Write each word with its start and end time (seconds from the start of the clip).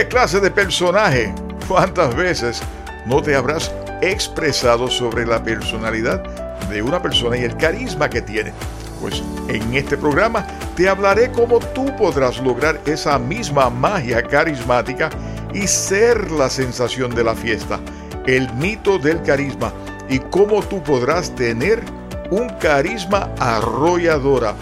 ¿Qué 0.00 0.08
clase 0.08 0.40
de 0.40 0.50
personaje? 0.50 1.34
¿Cuántas 1.68 2.16
veces 2.16 2.62
no 3.04 3.20
te 3.20 3.36
habrás 3.36 3.70
expresado 4.00 4.88
sobre 4.88 5.26
la 5.26 5.42
personalidad 5.42 6.22
de 6.70 6.80
una 6.80 7.02
persona 7.02 7.36
y 7.36 7.42
el 7.42 7.54
carisma 7.58 8.08
que 8.08 8.22
tiene? 8.22 8.54
Pues 9.02 9.22
en 9.48 9.74
este 9.74 9.98
programa 9.98 10.46
te 10.74 10.88
hablaré 10.88 11.30
cómo 11.30 11.58
tú 11.58 11.94
podrás 11.98 12.38
lograr 12.38 12.80
esa 12.86 13.18
misma 13.18 13.68
magia 13.68 14.22
carismática 14.22 15.10
y 15.52 15.66
ser 15.66 16.30
la 16.30 16.48
sensación 16.48 17.14
de 17.14 17.24
la 17.24 17.34
fiesta, 17.34 17.78
el 18.26 18.50
mito 18.54 18.98
del 18.98 19.20
carisma 19.20 19.70
y 20.08 20.18
cómo 20.18 20.62
tú 20.62 20.82
podrás 20.82 21.34
tener 21.34 21.82
un 22.30 22.48
carisma 22.58 23.28
arrolladora. 23.38 24.54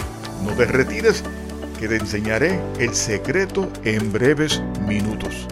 No 0.45 0.51
te 0.55 0.65
retires 0.65 1.23
que 1.79 1.89
te 1.89 1.97
enseñaré 1.97 2.61
el 2.79 2.95
secreto 2.95 3.71
en 3.85 4.13
breves 4.13 4.63
minutos. 4.87 5.47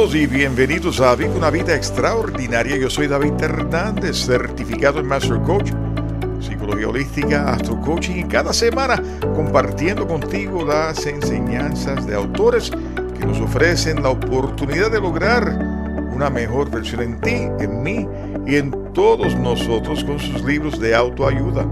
Saludos 0.00 0.16
y 0.16 0.26
bienvenidos 0.26 0.98
a 1.02 1.14
Viva 1.14 1.34
una 1.34 1.50
vida 1.50 1.76
extraordinaria. 1.76 2.74
Yo 2.78 2.88
soy 2.88 3.06
David 3.06 3.34
Hernández, 3.38 4.16
certificado 4.16 4.98
en 4.98 5.06
Master 5.06 5.42
Coach, 5.42 5.72
Psicología 6.40 6.88
Holística, 6.88 7.52
Astro 7.52 7.78
Coaching 7.82 8.16
y 8.16 8.24
cada 8.24 8.54
semana 8.54 9.02
compartiendo 9.34 10.08
contigo 10.08 10.64
las 10.64 11.04
enseñanzas 11.04 12.06
de 12.06 12.14
autores 12.14 12.70
que 12.70 13.26
nos 13.26 13.42
ofrecen 13.42 14.02
la 14.02 14.08
oportunidad 14.08 14.90
de 14.90 15.02
lograr 15.02 15.44
una 16.14 16.30
mejor 16.30 16.70
versión 16.70 17.02
en 17.02 17.20
ti, 17.20 17.48
en 17.62 17.82
mí 17.82 18.08
y 18.46 18.56
en 18.56 18.70
todos 18.94 19.36
nosotros 19.36 20.02
con 20.02 20.18
sus 20.18 20.42
libros 20.44 20.80
de 20.80 20.94
autoayuda. 20.94 21.66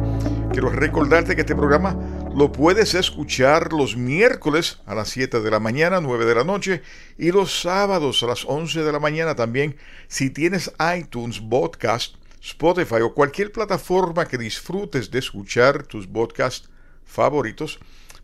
Quiero 0.53 0.69
recordarte 0.69 1.35
que 1.35 1.41
este 1.41 1.57
programa 1.57 1.97
lo 2.39 2.53
puedes 2.53 2.95
escuchar 2.95 3.73
los 3.73 3.97
miércoles 3.97 4.79
a 4.87 4.95
las 4.95 5.09
7 5.09 5.41
de 5.41 5.51
la 5.51 5.59
mañana, 5.59 6.01
9 6.01 6.25
de 6.25 6.37
la 6.37 6.45
noche 6.45 6.83
y 7.19 7.33
los 7.33 7.63
sábados 7.63 8.23
a 8.23 8.27
las 8.27 8.45
11 8.45 8.85
de 8.85 8.93
la 8.93 9.01
mañana 9.01 9.35
también. 9.35 9.77
Si 10.07 10.31
tienes 10.31 10.71
iTunes, 10.97 11.41
Podcast, 11.41 12.15
Spotify 12.41 13.01
o 13.03 13.13
cualquier 13.13 13.51
plataforma 13.51 14.29
que 14.29 14.39
disfrutes 14.39 15.11
de 15.11 15.19
escuchar 15.19 15.83
tus 15.83 16.07
podcasts 16.07 16.71
favoritos, 17.05 17.81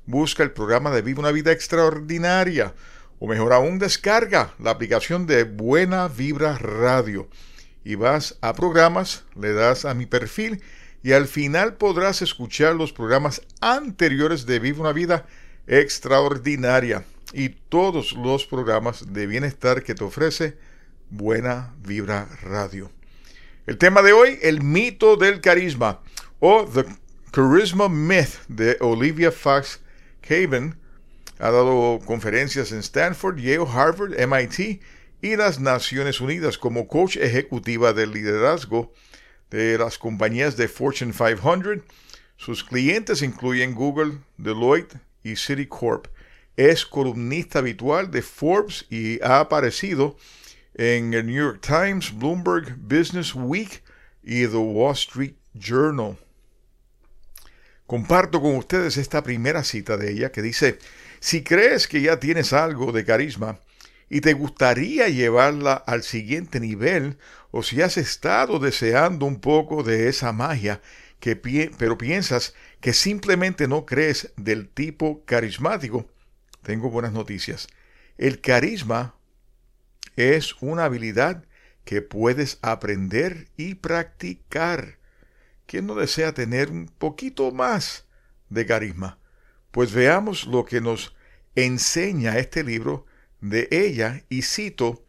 busca 0.06 0.44
el 0.44 0.52
programa 0.52 0.92
de 0.92 1.02
Viva 1.02 1.18
una 1.18 1.32
Vida 1.32 1.50
Extraordinaria 1.50 2.72
o 3.18 3.26
mejor 3.26 3.52
aún 3.52 3.80
descarga 3.80 4.54
la 4.60 4.70
aplicación 4.70 5.26
de 5.26 5.42
Buena 5.42 6.06
Vibra 6.06 6.56
Radio 6.56 7.28
y 7.82 7.96
vas 7.96 8.38
a 8.42 8.54
programas, 8.54 9.24
le 9.34 9.52
das 9.54 9.84
a 9.84 9.92
mi 9.92 10.06
perfil 10.06 10.62
y 11.04 11.12
al 11.12 11.28
final 11.28 11.76
podrás 11.76 12.22
escuchar 12.22 12.74
los 12.74 12.90
programas 12.90 13.42
anteriores 13.60 14.46
de 14.46 14.58
Viva 14.58 14.80
una 14.80 14.92
Vida 14.94 15.26
Extraordinaria 15.66 17.04
y 17.34 17.50
todos 17.50 18.14
los 18.14 18.46
programas 18.46 19.12
de 19.12 19.26
bienestar 19.26 19.82
que 19.82 19.94
te 19.94 20.02
ofrece 20.02 20.56
Buena 21.10 21.74
Vibra 21.82 22.26
Radio. 22.42 22.90
El 23.66 23.76
tema 23.76 24.00
de 24.00 24.14
hoy, 24.14 24.38
el 24.40 24.62
mito 24.62 25.16
del 25.16 25.42
carisma 25.42 26.00
o 26.40 26.64
The 26.64 26.86
Charisma 27.32 27.90
Myth 27.90 28.38
de 28.48 28.78
Olivia 28.80 29.30
Fox 29.30 29.80
Caven. 30.22 30.74
Ha 31.38 31.50
dado 31.50 32.00
conferencias 32.06 32.72
en 32.72 32.78
Stanford, 32.78 33.36
Yale, 33.36 33.66
Harvard, 33.70 34.14
MIT 34.26 34.80
y 35.20 35.36
las 35.36 35.60
Naciones 35.60 36.22
Unidas 36.22 36.56
como 36.56 36.88
coach 36.88 37.18
ejecutiva 37.18 37.92
del 37.92 38.12
liderazgo 38.12 38.90
de 39.50 39.78
las 39.78 39.98
compañías 39.98 40.56
de 40.56 40.68
Fortune 40.68 41.12
500. 41.12 41.84
Sus 42.36 42.64
clientes 42.64 43.22
incluyen 43.22 43.74
Google, 43.74 44.18
Deloitte 44.36 44.96
y 45.22 45.36
Citicorp. 45.36 46.06
Es 46.56 46.84
columnista 46.86 47.60
habitual 47.60 48.10
de 48.10 48.22
Forbes 48.22 48.86
y 48.90 49.20
ha 49.22 49.40
aparecido 49.40 50.16
en 50.74 51.14
el 51.14 51.26
New 51.26 51.36
York 51.36 51.60
Times, 51.60 52.16
Bloomberg 52.16 52.76
Business 52.76 53.34
Week 53.34 53.82
y 54.22 54.46
The 54.46 54.56
Wall 54.56 54.92
Street 54.94 55.34
Journal. 55.54 56.16
Comparto 57.86 58.40
con 58.40 58.56
ustedes 58.56 58.96
esta 58.96 59.22
primera 59.22 59.62
cita 59.62 59.96
de 59.96 60.10
ella 60.10 60.32
que 60.32 60.42
dice, 60.42 60.78
si 61.20 61.42
crees 61.42 61.86
que 61.86 62.00
ya 62.00 62.18
tienes 62.18 62.52
algo 62.52 62.92
de 62.92 63.04
carisma 63.04 63.58
y 64.08 64.20
te 64.20 64.32
gustaría 64.32 65.08
llevarla 65.08 65.74
al 65.74 66.02
siguiente 66.02 66.60
nivel, 66.60 67.18
o 67.56 67.62
si 67.62 67.82
has 67.82 67.96
estado 67.98 68.58
deseando 68.58 69.26
un 69.26 69.38
poco 69.38 69.84
de 69.84 70.08
esa 70.08 70.32
magia, 70.32 70.82
que 71.20 71.36
pero 71.78 71.96
piensas 71.96 72.52
que 72.80 72.92
simplemente 72.92 73.68
no 73.68 73.86
crees 73.86 74.32
del 74.36 74.68
tipo 74.68 75.24
carismático, 75.24 76.10
tengo 76.64 76.90
buenas 76.90 77.12
noticias. 77.12 77.68
El 78.18 78.40
carisma 78.40 79.14
es 80.16 80.60
una 80.62 80.86
habilidad 80.86 81.44
que 81.84 82.02
puedes 82.02 82.58
aprender 82.60 83.46
y 83.56 83.76
practicar. 83.76 84.98
¿Quién 85.66 85.86
no 85.86 85.94
desea 85.94 86.34
tener 86.34 86.72
un 86.72 86.86
poquito 86.86 87.52
más 87.52 88.04
de 88.50 88.66
carisma? 88.66 89.20
Pues 89.70 89.92
veamos 89.92 90.48
lo 90.48 90.64
que 90.64 90.80
nos 90.80 91.14
enseña 91.54 92.36
este 92.36 92.64
libro 92.64 93.06
de 93.40 93.68
ella 93.70 94.24
y 94.28 94.42
cito, 94.42 95.04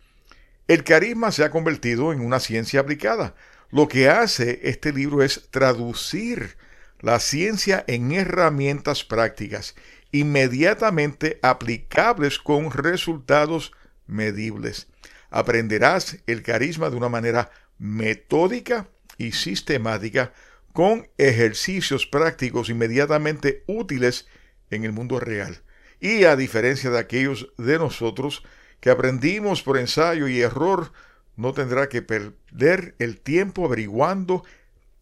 el 0.68 0.84
carisma 0.84 1.32
se 1.32 1.44
ha 1.44 1.52
convertido 1.52 2.12
en 2.12 2.22
una 2.22 2.40
ciencia 2.40 2.80
aplicada. 2.80 3.36
Lo 3.72 3.88
que 3.88 4.10
hace 4.10 4.62
este 4.64 4.92
libro 4.92 5.22
es 5.22 5.48
traducir 5.52 6.58
la 7.00 7.20
ciencia 7.20 7.84
en 7.88 8.12
herramientas 8.12 9.04
prácticas, 9.04 9.76
inmediatamente 10.12 11.40
aplicables 11.42 12.40
con 12.40 12.72
resultados 12.72 13.74
medibles. 14.08 14.88
Aprenderás 15.30 16.18
el 16.26 16.42
carisma 16.42 16.90
de 16.90 16.96
una 16.96 17.10
manera 17.10 17.52
metódica 17.78 18.88
y 19.18 19.34
sistemática 19.34 20.34
con 20.74 21.08
ejercicios 21.18 22.06
prácticos 22.06 22.70
inmediatamente 22.70 23.64
útiles 23.68 24.28
en 24.70 24.84
el 24.84 24.92
mundo 24.92 25.20
real. 25.20 25.62
Y 26.00 26.26
a 26.26 26.36
diferencia 26.36 26.90
de 26.90 27.00
aquellos 27.00 27.54
de 27.58 27.78
nosotros 27.78 28.44
que 28.86 28.92
aprendimos 28.92 29.64
por 29.64 29.80
ensayo 29.80 30.28
y 30.28 30.42
error, 30.42 30.92
no 31.38 31.54
tendrá 31.54 31.90
que 31.90 32.04
perder 32.04 32.94
el 33.00 33.20
tiempo 33.20 33.66
averiguando 33.66 34.44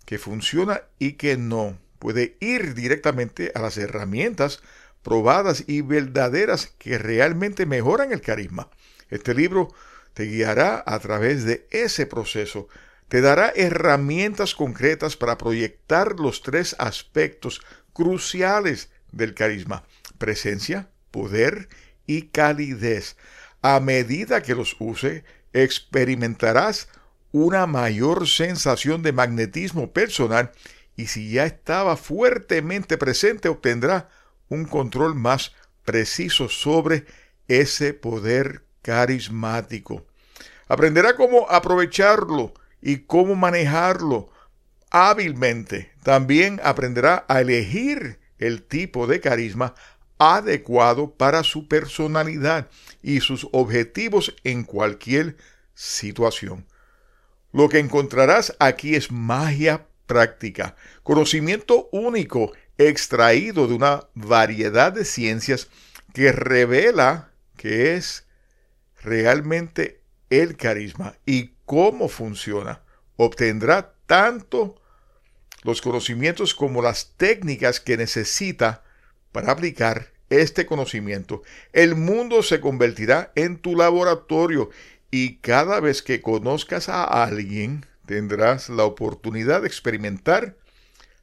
que 0.06 0.18
funciona 0.18 0.84
y 1.00 1.14
que 1.14 1.36
no. 1.36 1.78
Puede 2.00 2.38
ir 2.40 2.76
directamente 2.76 3.52
a 3.54 3.60
las 3.60 3.78
herramientas 3.78 4.62
probadas 5.02 5.66
y 5.68 5.82
verdaderas 5.82 6.74
que 6.78 6.98
realmente 6.98 7.66
mejoran 7.66 8.14
el 8.14 8.22
carisma. 8.22 8.70
Este 9.10 9.34
libro 9.34 9.68
te 10.14 10.28
guiará 10.28 10.82
a 10.86 10.98
través 11.00 11.44
de 11.44 11.68
ese 11.70 12.06
proceso. 12.06 12.70
Te 13.10 13.20
dará 13.20 13.52
herramientas 13.54 14.56
concretas 14.56 15.18
para 15.18 15.38
proyectar 15.38 16.22
los 16.22 16.42
tres 16.42 16.74
aspectos 16.80 17.62
cruciales 17.92 18.92
del 19.12 19.34
carisma. 19.34 19.84
Presencia, 20.20 20.88
poder 21.12 21.68
y 22.08 22.28
calidez. 22.28 23.18
A 23.64 23.80
medida 23.80 24.44
que 24.44 24.56
los 24.56 24.76
use, 24.78 25.24
experimentarás 25.54 26.90
una 27.32 27.66
mayor 27.66 28.28
sensación 28.28 29.02
de 29.04 29.14
magnetismo 29.14 29.94
personal 29.94 30.52
y 30.98 31.08
si 31.08 31.32
ya 31.32 31.46
estaba 31.46 31.96
fuertemente 31.96 32.98
presente 32.98 33.48
obtendrá 33.48 34.10
un 34.50 34.66
control 34.66 35.16
más 35.16 35.54
preciso 35.86 36.50
sobre 36.50 37.06
ese 37.48 37.94
poder 37.94 38.66
carismático. 38.82 40.06
Aprenderá 40.68 41.16
cómo 41.16 41.50
aprovecharlo 41.50 42.54
y 42.82 43.00
cómo 43.00 43.34
manejarlo 43.36 44.30
hábilmente. 44.92 45.94
También 46.04 46.60
aprenderá 46.66 47.26
a 47.30 47.40
elegir 47.40 48.20
el 48.40 48.62
tipo 48.64 49.08
de 49.08 49.22
carisma 49.22 49.74
adecuado 50.18 51.16
para 51.16 51.44
su 51.44 51.70
personalidad 51.70 52.68
y 53.04 53.20
sus 53.20 53.48
objetivos 53.52 54.36
en 54.44 54.64
cualquier 54.64 55.38
situación. 55.76 56.66
Lo 57.52 57.70
que 57.70 57.78
encontrarás 57.78 58.56
aquí 58.58 58.96
es 58.96 59.12
magia 59.12 59.86
práctica, 60.08 60.76
conocimiento 61.04 61.90
único 61.92 62.54
extraído 62.78 63.68
de 63.68 63.76
una 63.76 64.08
variedad 64.16 64.92
de 64.92 65.06
ciencias 65.06 65.68
que 66.14 66.32
revela 66.32 67.32
que 67.58 67.96
es 67.96 68.26
realmente 69.02 70.02
el 70.30 70.58
carisma 70.58 71.16
y 71.26 71.54
cómo 71.66 72.08
funciona. 72.10 72.82
Obtendrá 73.18 73.94
tanto 74.08 74.82
los 75.64 75.82
conocimientos 75.82 76.56
como 76.56 76.82
las 76.82 77.14
técnicas 77.18 77.80
que 77.80 77.98
necesita 77.98 78.84
para 79.32 79.52
aplicar 79.52 80.13
este 80.42 80.66
conocimiento. 80.66 81.44
El 81.72 81.96
mundo 81.96 82.44
se 82.44 82.60
convertirá 82.60 83.32
en 83.36 83.58
tu 83.58 83.76
laboratorio 83.76 84.70
y 85.12 85.38
cada 85.38 85.80
vez 85.80 86.02
que 86.02 86.22
conozcas 86.22 86.90
a 86.90 87.04
alguien 87.04 87.86
tendrás 88.06 88.70
la 88.70 88.84
oportunidad 88.84 89.62
de 89.62 89.68
experimentar, 89.68 90.58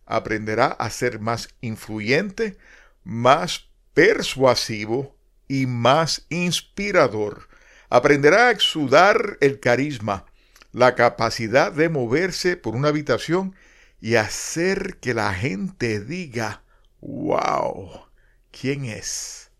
aprenderá 0.06 0.66
a 0.66 0.90
ser 0.90 1.20
más 1.20 1.50
influyente, 1.60 2.56
más 3.04 3.68
persuasivo 3.94 5.16
y 5.48 5.66
más 5.66 6.26
inspirador. 6.28 7.48
Aprenderá 7.88 8.48
a 8.48 8.50
exudar 8.52 9.38
el 9.40 9.60
carisma, 9.60 10.24
la 10.72 10.94
capacidad 10.94 11.72
de 11.72 11.88
moverse 11.88 12.56
por 12.56 12.76
una 12.76 12.88
habitación 12.88 13.54
y 14.00 14.14
hacer 14.14 14.98
que 15.00 15.14
la 15.14 15.34
gente 15.34 16.00
diga, 16.00 16.62
wow, 17.00 18.09
¿quién 18.50 18.84
es? 18.84 19.50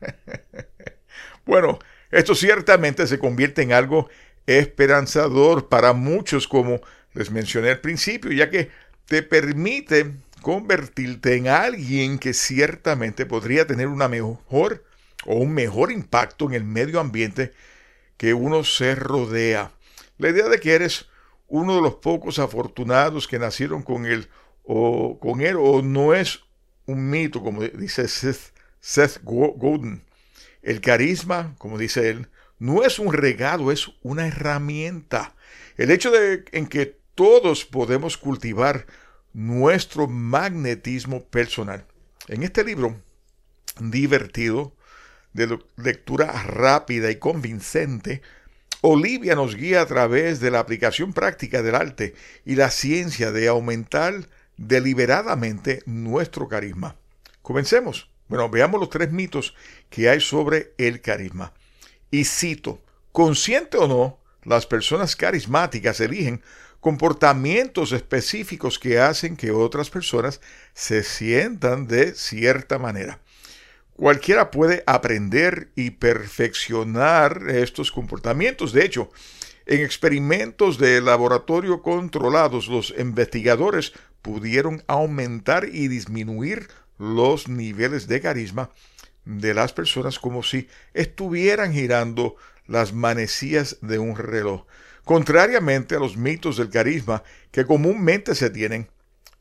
bueno, 1.46 1.78
esto 2.10 2.34
ciertamente 2.34 3.06
se 3.06 3.18
convierte 3.18 3.62
en 3.62 3.72
algo 3.72 4.08
esperanzador 4.46 5.68
para 5.68 5.92
muchos, 5.92 6.48
como 6.48 6.80
les 7.12 7.30
mencioné 7.30 7.70
al 7.70 7.80
principio, 7.80 8.32
ya 8.32 8.50
que 8.50 8.70
te 9.06 9.22
permite 9.22 10.12
convertirte 10.42 11.36
en 11.36 11.48
alguien 11.48 12.18
que 12.18 12.32
ciertamente 12.32 13.26
podría 13.26 13.66
tener 13.66 13.88
una 13.88 14.08
mejor 14.08 14.84
o 15.26 15.34
un 15.34 15.52
mejor 15.52 15.92
impacto 15.92 16.46
en 16.46 16.54
el 16.54 16.64
medio 16.64 17.00
ambiente 17.00 17.52
que 18.16 18.34
uno 18.34 18.64
se 18.64 18.94
rodea. 18.94 19.72
La 20.18 20.30
idea 20.30 20.48
de 20.48 20.60
que 20.60 20.74
eres 20.74 21.08
uno 21.48 21.76
de 21.76 21.82
los 21.82 21.96
pocos 21.96 22.38
afortunados 22.38 23.26
que 23.26 23.38
nacieron 23.38 23.82
con 23.82 24.06
él 24.06 24.28
o 24.64 25.18
con 25.18 25.40
él 25.40 25.56
o 25.58 25.82
no 25.82 26.14
es 26.14 26.40
un 26.90 27.08
mito 27.08 27.42
como 27.42 27.62
dice 27.62 28.08
Seth, 28.08 28.52
Seth. 28.80 29.20
El 30.62 30.80
carisma, 30.80 31.54
como 31.58 31.78
dice 31.78 32.10
él, 32.10 32.28
no 32.58 32.82
es 32.82 32.98
un 32.98 33.12
regalo, 33.12 33.72
es 33.72 33.90
una 34.02 34.26
herramienta. 34.26 35.34
El 35.76 35.90
hecho 35.90 36.10
de 36.10 36.44
en 36.52 36.66
que 36.66 36.98
todos 37.14 37.64
podemos 37.64 38.16
cultivar 38.18 38.86
nuestro 39.32 40.06
magnetismo 40.06 41.24
personal. 41.24 41.86
En 42.28 42.42
este 42.42 42.64
libro 42.64 43.00
divertido, 43.78 44.74
de 45.32 45.58
lectura 45.76 46.32
rápida 46.42 47.10
y 47.10 47.16
convincente, 47.16 48.20
Olivia 48.82 49.34
nos 49.34 49.54
guía 49.54 49.82
a 49.82 49.86
través 49.86 50.40
de 50.40 50.50
la 50.50 50.58
aplicación 50.58 51.12
práctica 51.12 51.62
del 51.62 51.74
arte 51.74 52.14
y 52.44 52.56
la 52.56 52.70
ciencia 52.70 53.30
de 53.30 53.48
aumentar 53.48 54.26
deliberadamente 54.60 55.82
nuestro 55.86 56.46
carisma. 56.46 56.96
Comencemos. 57.42 58.10
Bueno, 58.28 58.48
veamos 58.48 58.78
los 58.78 58.90
tres 58.90 59.10
mitos 59.10 59.54
que 59.88 60.08
hay 60.08 60.20
sobre 60.20 60.74
el 60.78 61.00
carisma. 61.00 61.52
Y 62.10 62.24
cito, 62.24 62.80
consciente 63.10 63.78
o 63.78 63.88
no, 63.88 64.18
las 64.44 64.66
personas 64.66 65.16
carismáticas 65.16 65.98
eligen 66.00 66.42
comportamientos 66.78 67.92
específicos 67.92 68.78
que 68.78 69.00
hacen 69.00 69.36
que 69.36 69.50
otras 69.50 69.90
personas 69.90 70.40
se 70.74 71.02
sientan 71.02 71.86
de 71.86 72.14
cierta 72.14 72.78
manera. 72.78 73.18
Cualquiera 73.94 74.50
puede 74.50 74.82
aprender 74.86 75.70
y 75.74 75.90
perfeccionar 75.90 77.42
estos 77.48 77.90
comportamientos. 77.90 78.72
De 78.72 78.84
hecho, 78.84 79.10
en 79.66 79.82
experimentos 79.82 80.78
de 80.78 81.00
laboratorio 81.00 81.82
controlados, 81.82 82.68
los 82.68 82.94
investigadores 82.98 83.92
pudieron 84.22 84.82
aumentar 84.86 85.68
y 85.70 85.88
disminuir 85.88 86.68
los 86.98 87.48
niveles 87.48 88.06
de 88.06 88.20
carisma 88.20 88.70
de 89.24 89.54
las 89.54 89.72
personas 89.72 90.18
como 90.18 90.42
si 90.42 90.68
estuvieran 90.94 91.72
girando 91.72 92.36
las 92.66 92.92
manecillas 92.92 93.78
de 93.80 93.98
un 93.98 94.16
reloj. 94.16 94.66
Contrariamente 95.04 95.96
a 95.96 95.98
los 95.98 96.16
mitos 96.16 96.56
del 96.56 96.70
carisma 96.70 97.22
que 97.50 97.64
comúnmente 97.64 98.34
se 98.34 98.50
tienen, 98.50 98.88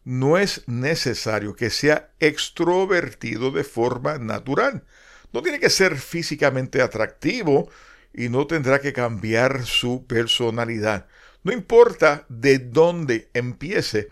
no 0.03 0.37
es 0.37 0.63
necesario 0.67 1.55
que 1.55 1.69
sea 1.69 2.11
extrovertido 2.19 3.51
de 3.51 3.63
forma 3.63 4.17
natural. 4.17 4.83
No 5.31 5.43
tiene 5.43 5.59
que 5.59 5.69
ser 5.69 5.97
físicamente 5.97 6.81
atractivo 6.81 7.69
y 8.13 8.29
no 8.29 8.47
tendrá 8.47 8.79
que 8.79 8.93
cambiar 8.93 9.65
su 9.65 10.07
personalidad. 10.07 11.07
No 11.43 11.51
importa 11.51 12.25
de 12.29 12.57
dónde 12.57 13.29
empiece, 13.33 14.09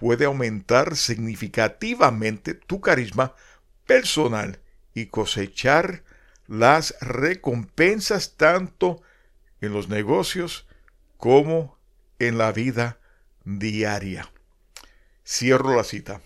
puede 0.00 0.24
aumentar 0.24 0.96
significativamente 0.96 2.54
tu 2.54 2.80
carisma 2.80 3.34
personal 3.86 4.58
y 4.94 5.06
cosechar 5.06 6.04
las 6.46 6.94
recompensas 7.02 8.38
tanto 8.38 9.02
en 9.60 9.74
los 9.74 9.90
negocios 9.90 10.66
como 11.18 11.76
en 12.18 12.38
la 12.38 12.50
vida 12.50 12.98
diaria. 13.44 14.32
Cierro 15.22 15.76
la 15.76 15.84
cita. 15.84 16.22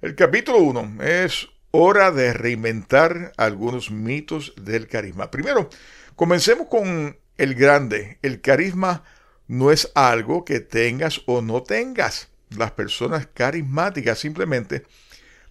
El 0.00 0.14
capítulo 0.14 0.58
1 0.58 1.02
es 1.02 1.48
hora 1.72 2.12
de 2.12 2.34
reinventar 2.34 3.32
algunos 3.36 3.90
mitos 3.90 4.54
del 4.62 4.86
carisma. 4.86 5.32
Primero, 5.32 5.70
comencemos 6.14 6.68
con 6.68 7.18
el 7.36 7.56
grande. 7.56 8.20
El 8.22 8.40
carisma 8.40 9.02
no 9.48 9.72
es 9.72 9.90
algo 9.96 10.44
que 10.44 10.60
tengas 10.60 11.22
o 11.26 11.42
no 11.42 11.64
tengas. 11.64 12.28
Las 12.50 12.72
personas 12.72 13.26
carismáticas 13.32 14.18
simplemente 14.18 14.84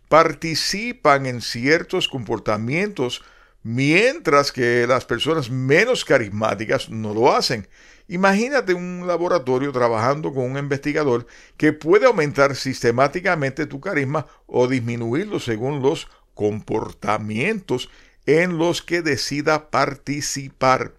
participan 0.08 1.25
en 1.25 1.42
ciertos 1.42 2.08
comportamientos 2.08 3.24
mientras 3.64 4.52
que 4.52 4.86
las 4.88 5.06
personas 5.06 5.50
menos 5.50 6.06
carismáticas 6.06 6.90
no 6.90 7.14
lo 7.14 7.36
hacen. 7.36 7.68
Imagínate 8.08 8.75
un 8.75 9.08
laboratorio 9.08 9.72
trabajando 9.72 10.32
con 10.32 10.52
un 10.52 10.58
investigador 10.58 11.25
que 11.58 11.74
puede 11.74 12.06
aumentar 12.06 12.56
sistemáticamente 12.56 13.66
tu 13.66 13.82
carisma 13.82 14.28
o 14.46 14.68
disminuirlo 14.68 15.40
según 15.40 15.82
los 15.82 16.08
comportamientos 16.36 17.90
en 18.28 18.60
los 18.60 18.84
que 18.84 19.02
decida 19.02 19.72
participar. 19.72 20.94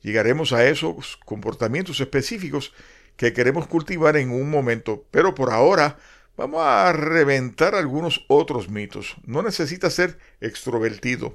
Llegaremos 0.00 0.54
a 0.54 0.66
esos 0.66 1.18
comportamientos 1.18 2.00
específicos 2.00 2.72
que 3.16 3.32
queremos 3.32 3.66
cultivar 3.66 4.16
en 4.16 4.30
un 4.30 4.50
momento, 4.50 5.04
pero 5.10 5.34
por 5.34 5.52
ahora 5.52 5.96
vamos 6.36 6.60
a 6.62 6.92
reventar 6.92 7.74
algunos 7.74 8.24
otros 8.28 8.68
mitos. 8.68 9.16
No 9.24 9.42
necesita 9.42 9.90
ser 9.90 10.18
extrovertido. 10.40 11.34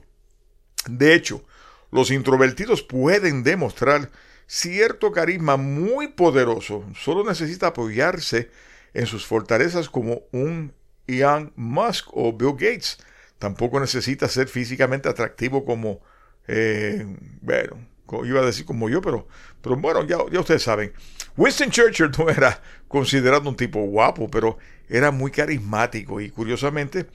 De 0.88 1.14
hecho, 1.14 1.44
los 1.92 2.12
introvertidos 2.12 2.84
pueden 2.84 3.44
demostrar 3.44 4.10
cierto 4.48 5.12
carisma 5.12 5.58
muy 5.58 6.10
poderoso. 6.10 6.86
Solo 6.96 7.24
necesita 7.24 7.68
apoyarse 7.68 8.50
en 8.94 9.06
sus 9.06 9.26
fortalezas 9.26 9.90
como 9.90 10.24
un 10.32 10.74
Elon 11.08 11.52
Musk 11.56 12.10
o 12.14 12.34
Bill 12.34 12.54
Gates. 12.54 12.98
Tampoco 13.40 13.80
necesita 13.80 14.28
ser 14.28 14.48
físicamente 14.48 15.10
atractivo 15.10 15.66
como, 15.66 16.02
eh, 16.48 17.06
bueno, 17.42 17.78
iba 18.26 18.42
a 18.42 18.46
decir 18.46 18.66
como 18.66 18.90
yo, 18.90 19.02
pero, 19.02 19.28
pero 19.62 19.76
bueno, 19.76 20.04
ya, 20.06 20.18
ya 20.32 20.40
ustedes 20.40 20.64
saben. 20.64 20.94
Winston 21.38 21.72
Churchill 21.72 22.12
no 22.18 22.30
era 22.30 22.62
considerado 22.88 23.50
un 23.50 23.56
tipo 23.56 23.82
guapo, 23.82 24.30
pero 24.30 24.58
era 24.90 25.12
muy 25.12 25.32
carismático 25.32 26.20
y 26.20 26.30
curiosamente 26.30 27.08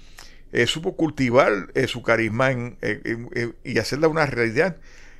eh, 0.52 0.66
supo 0.66 0.96
cultivar 0.96 1.70
eh, 1.74 1.86
su 1.86 2.02
carisma 2.02 2.50
y 3.64 3.78
hacerla 3.78 4.08
una 4.08 4.26
realidad 4.26 4.76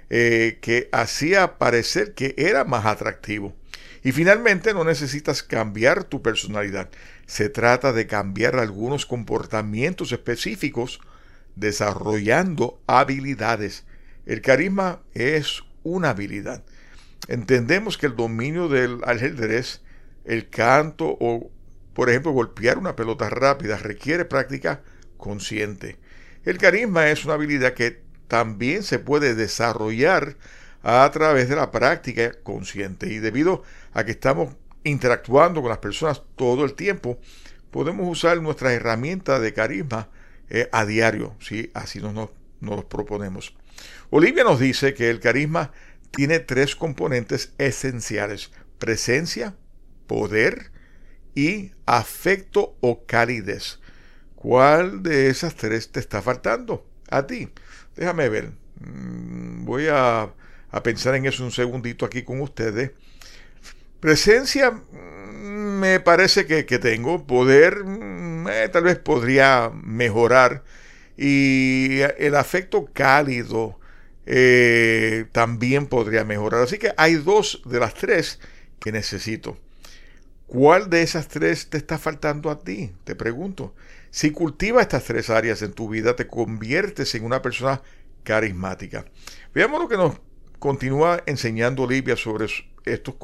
eh, 0.09 0.59
que 0.61 0.88
hacía 0.92 1.59
parecer 1.59 2.14
que 2.14 2.35
era 2.38 2.64
más 2.64 2.87
atractivo. 2.87 3.56
Y 4.04 4.12
finalmente 4.12 4.73
no 4.73 4.85
necesitas 4.85 5.42
cambiar 5.42 6.04
tu 6.04 6.23
personalidad. 6.23 6.90
Se 7.26 7.49
trata 7.49 7.92
de 7.92 8.06
cambiar 8.06 8.56
algunos 8.56 9.04
comportamientos 9.04 10.12
específicos 10.12 11.00
desarrollando 11.56 12.80
habilidades. 12.87 13.85
El 14.26 14.42
carisma 14.42 15.00
es 15.12 15.64
una 15.86 16.10
habilidad. 16.10 16.64
Entendemos 17.28 17.96
que 17.96 18.06
el 18.06 18.16
dominio 18.16 18.68
del 18.68 19.00
ajedrez, 19.04 19.82
el 20.24 20.48
canto 20.48 21.16
o, 21.20 21.50
por 21.94 22.10
ejemplo, 22.10 22.32
golpear 22.32 22.78
una 22.78 22.96
pelota 22.96 23.30
rápida 23.30 23.76
requiere 23.76 24.24
práctica 24.24 24.82
consciente. 25.16 25.96
El 26.44 26.58
carisma 26.58 27.08
es 27.08 27.24
una 27.24 27.34
habilidad 27.34 27.74
que 27.74 28.02
también 28.28 28.82
se 28.82 28.98
puede 28.98 29.34
desarrollar 29.34 30.36
a 30.82 31.08
través 31.12 31.48
de 31.48 31.56
la 31.56 31.70
práctica 31.70 32.32
consciente. 32.42 33.12
Y 33.12 33.18
debido 33.18 33.62
a 33.92 34.04
que 34.04 34.12
estamos 34.12 34.54
interactuando 34.84 35.62
con 35.62 35.70
las 35.70 35.78
personas 35.78 36.22
todo 36.36 36.64
el 36.64 36.74
tiempo, 36.74 37.18
podemos 37.70 38.08
usar 38.08 38.40
nuestras 38.40 38.72
herramientas 38.72 39.40
de 39.40 39.52
carisma 39.52 40.08
eh, 40.48 40.68
a 40.72 40.84
diario, 40.84 41.34
¿sí? 41.40 41.70
así 41.74 42.00
nos, 42.00 42.14
nos, 42.14 42.30
nos 42.60 42.84
proponemos. 42.84 43.56
Olivia 44.10 44.44
nos 44.44 44.60
dice 44.60 44.94
que 44.94 45.10
el 45.10 45.20
carisma 45.20 45.72
tiene 46.10 46.38
tres 46.38 46.76
componentes 46.76 47.52
esenciales, 47.58 48.50
presencia, 48.78 49.56
poder 50.06 50.70
y 51.34 51.72
afecto 51.84 52.76
o 52.80 53.04
calidez. 53.06 53.80
¿Cuál 54.34 55.02
de 55.02 55.28
esas 55.28 55.56
tres 55.56 55.90
te 55.90 56.00
está 56.00 56.22
faltando 56.22 56.86
a 57.10 57.26
ti? 57.26 57.48
Déjame 57.96 58.28
ver. 58.28 58.52
Mm, 58.80 59.64
voy 59.64 59.88
a, 59.90 60.32
pensar 60.84 61.14
en 61.14 61.26
eso 61.26 61.42
un 61.42 61.50
segundito 61.50 62.06
aquí 62.06 62.22
con 62.22 62.40
ustedes. 62.40 62.92
Presencia 64.00 64.70
mm, 64.70 65.80
me 65.80 66.00
parece 66.00 66.46
que, 66.46 66.78
tengo. 66.78 67.26
Poder 67.26 67.84
mm, 67.84 68.48
eh, 68.48 68.68
tal 68.68 68.84
vez 68.84 68.98
podría 68.98 69.70
mejorar. 69.75 70.62
Y 71.16 72.00
el 72.18 72.36
afecto 72.36 72.88
cálido 72.92 73.80
eh, 74.26 75.26
también 75.33 75.87
podría 75.87 76.25
mejorar. 76.25 76.62
Así 76.62 76.78
que 76.78 76.92
hay 76.97 77.14
dos 77.14 77.62
de 77.64 77.80
las 77.80 77.95
tres 77.95 78.40
que 78.80 78.92
necesito. 78.92 79.56
¿Cuál 80.47 80.90
de 80.90 81.02
esas 81.02 81.28
tres 81.28 81.71
te 81.71 81.76
está 81.76 81.99
faltando 81.99 82.50
a 82.50 82.61
ti? 82.61 82.92
Te 83.04 83.14
pregunto. 83.16 83.75
Si 84.11 84.30
cultivas 84.30 84.83
estas 84.83 85.04
tres 85.04 85.30
áreas 85.30 85.62
en 85.62 85.73
tu 85.73 85.88
vida, 85.88 86.14
te 86.16 86.26
conviertes 86.26 87.14
en 87.14 87.25
una 87.25 87.42
persona 87.42 87.83
carismática. 88.23 89.04
Veamos 89.54 89.80
lo 89.80 89.88
que 89.88 89.97
nos 89.97 90.18
continúa 90.58 91.22
enseñando 91.26 91.82
Olivia 91.82 92.16
sobre 92.16 92.46
estos, 92.46 93.14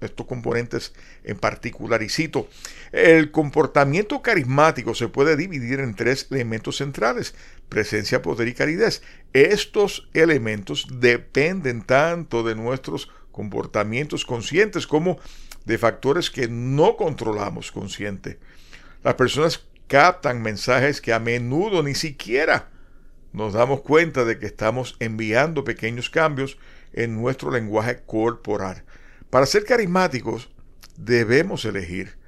estos 0.00 0.26
componentes 0.26 0.92
en 1.24 1.38
particular. 1.38 2.02
Y 2.02 2.08
cito, 2.08 2.48
el 2.90 3.30
comportamiento 3.30 4.20
carismático 4.20 4.94
se 4.94 5.08
puede 5.08 5.36
dividir 5.36 5.80
en 5.80 5.94
tres 5.94 6.26
elementos 6.30 6.78
centrales, 6.78 7.34
presencia, 7.68 8.22
poder 8.22 8.48
y 8.48 8.54
caridad. 8.54 8.92
Estos 9.32 10.08
elementos 10.12 10.86
dependen 10.90 11.82
tanto 11.82 12.42
de 12.42 12.54
nuestros 12.54 13.10
comportamientos 13.30 14.24
conscientes 14.24 14.86
como 14.86 15.18
de 15.64 15.78
factores 15.78 16.30
que 16.30 16.48
no 16.48 16.96
controlamos 16.96 17.72
consciente. 17.72 18.38
Las 19.02 19.14
personas 19.14 19.64
captan 19.86 20.42
mensajes 20.42 21.00
que 21.00 21.12
a 21.12 21.18
menudo 21.18 21.82
ni 21.82 21.94
siquiera 21.94 22.70
nos 23.32 23.54
damos 23.54 23.80
cuenta 23.80 24.24
de 24.24 24.38
que 24.38 24.46
estamos 24.46 24.96
enviando 25.00 25.64
pequeños 25.64 26.10
cambios 26.10 26.58
en 26.92 27.20
nuestro 27.20 27.50
lenguaje 27.50 28.02
corporal. 28.06 28.84
Para 29.30 29.46
ser 29.46 29.64
carismáticos 29.64 30.50
debemos 30.96 31.64
elegir 31.64 32.18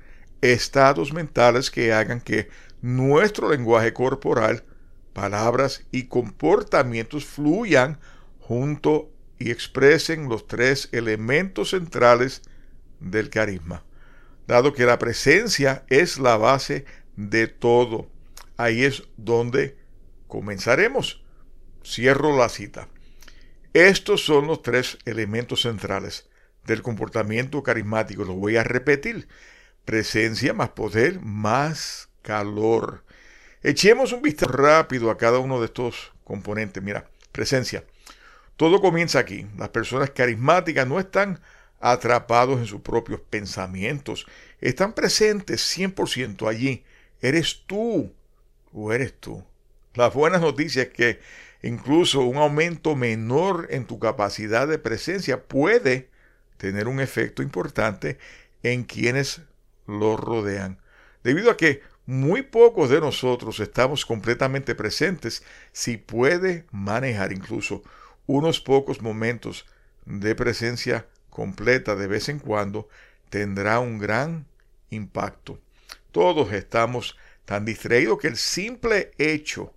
estados 0.41 1.13
mentales 1.13 1.71
que 1.71 1.93
hagan 1.93 2.21
que 2.21 2.49
nuestro 2.83 3.49
lenguaje 3.49 3.93
corporal, 3.93 4.65
palabras 5.13 5.87
y 5.91 6.05
comportamientos 6.05 7.25
fluyan 7.25 7.99
junto 8.41 9.11
y 9.39 9.51
expresen 9.51 10.29
los 10.29 10.47
tres 10.47 10.89
elementos 10.93 11.71
centrales 11.71 12.43
del 13.01 13.31
carisma. 13.31 13.85
Dado 14.47 14.75
que 14.75 14.85
la 14.85 14.99
presencia 14.99 15.85
es 15.89 16.19
la 16.19 16.37
base 16.37 16.85
de 17.17 17.47
todo, 17.47 18.09
ahí 18.57 18.85
es 18.85 19.05
donde 19.17 19.79
comenzaremos. 20.29 21.23
Cierro 21.83 22.37
la 22.37 22.49
cita. 22.49 22.89
Estos 23.75 24.25
son 24.25 24.47
los 24.47 24.63
tres 24.63 24.99
elementos 25.05 25.63
centrales 25.63 26.29
del 26.65 26.81
comportamiento 26.81 27.61
carismático. 27.65 28.25
Lo 28.25 28.35
voy 28.35 28.57
a 28.57 28.63
repetir. 28.63 29.27
Presencia 29.85 30.55
más 30.55 30.71
poder 30.71 31.19
más 31.21 32.09
calor. 32.23 33.03
Echemos 33.65 34.13
un 34.13 34.23
vistazo 34.23 34.53
rápido 34.53 35.11
a 35.11 35.19
cada 35.19 35.41
uno 35.41 35.59
de 35.59 35.67
estos 35.67 36.13
componentes. 36.23 36.81
Mira, 36.85 37.11
presencia. 37.33 37.83
Todo 38.57 38.81
comienza 38.81 39.19
aquí. 39.19 39.45
Las 39.59 39.71
personas 39.71 40.11
carismáticas 40.11 40.87
no 40.87 41.01
están 41.01 41.41
atrapados 41.81 42.61
en 42.61 42.67
sus 42.67 42.81
propios 42.81 43.23
pensamientos. 43.29 44.25
Están 44.61 44.93
presentes 44.93 45.61
100% 45.77 46.49
allí. 46.49 46.85
Eres 47.21 47.65
tú 47.67 48.15
o 48.73 48.93
eres 48.93 49.15
tú. 49.19 49.45
Las 49.95 50.15
buenas 50.15 50.41
noticias 50.41 50.87
es 50.87 50.93
que 50.93 51.21
incluso 51.65 52.21
un 52.21 52.37
aumento 52.37 52.95
menor 52.95 53.69
en 53.71 53.87
tu 53.87 53.99
capacidad 53.99 54.69
de 54.69 54.79
presencia 54.79 55.45
puede 55.45 56.11
tener 56.59 56.89
un 56.89 57.01
efecto 57.01 57.43
importante 57.43 58.19
en 58.63 58.85
quienes 58.85 59.41
lo 59.87 60.17
rodean. 60.17 60.79
Debido 61.23 61.51
a 61.51 61.57
que 61.57 61.81
muy 62.05 62.43
pocos 62.43 62.91
de 62.91 63.01
nosotros 63.01 63.61
estamos 63.61 64.05
completamente 64.05 64.75
presentes, 64.75 65.43
si 65.73 65.97
puede 65.97 66.67
manejar 66.71 67.33
incluso 67.33 67.83
unos 68.27 68.61
pocos 68.61 69.01
momentos 69.01 69.65
de 70.05 70.35
presencia 70.35 71.07
completa 71.31 71.97
de 71.97 72.07
vez 72.07 72.29
en 72.29 72.41
cuando, 72.41 72.89
tendrá 73.31 73.81
un 73.81 73.99
gran 73.99 74.45
impacto. 74.91 75.59
Todos 76.13 76.53
estamos 76.53 77.17
tan 77.47 77.65
distraídos 77.65 78.19
que 78.19 78.29
el 78.29 78.37
simple 78.37 79.13
hecho 79.17 79.73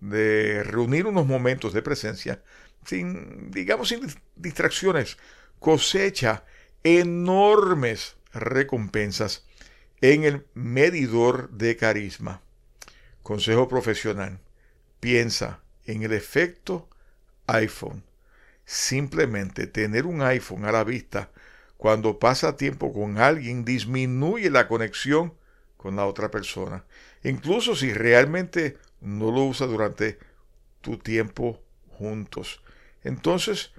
de 0.00 0.62
reunir 0.62 1.06
unos 1.06 1.26
momentos 1.26 1.72
de 1.72 1.82
presencia, 1.82 2.42
sin, 2.84 3.50
digamos, 3.50 3.88
sin 3.88 4.00
distracciones, 4.36 5.18
cosecha 5.58 6.44
enormes 6.84 8.16
recompensas 8.32 9.44
en 10.00 10.24
el 10.24 10.46
medidor 10.54 11.50
de 11.50 11.76
carisma. 11.76 12.40
Consejo 13.22 13.68
profesional. 13.68 14.38
Piensa 15.00 15.60
en 15.84 16.02
el 16.02 16.12
efecto 16.12 16.88
iPhone. 17.46 18.04
Simplemente 18.64 19.66
tener 19.66 20.06
un 20.06 20.22
iPhone 20.22 20.64
a 20.64 20.72
la 20.72 20.84
vista 20.84 21.30
cuando 21.76 22.18
pasa 22.18 22.56
tiempo 22.56 22.92
con 22.92 23.18
alguien 23.18 23.64
disminuye 23.64 24.50
la 24.50 24.68
conexión 24.68 25.34
con 25.76 25.96
la 25.96 26.06
otra 26.06 26.30
persona. 26.30 26.84
Incluso 27.22 27.76
si 27.76 27.92
realmente 27.92 28.76
no 29.00 29.30
lo 29.30 29.44
usa 29.44 29.66
durante 29.66 30.18
tu 30.80 30.98
tiempo 30.98 31.60
juntos. 31.98 32.62
Entonces, 33.02 33.72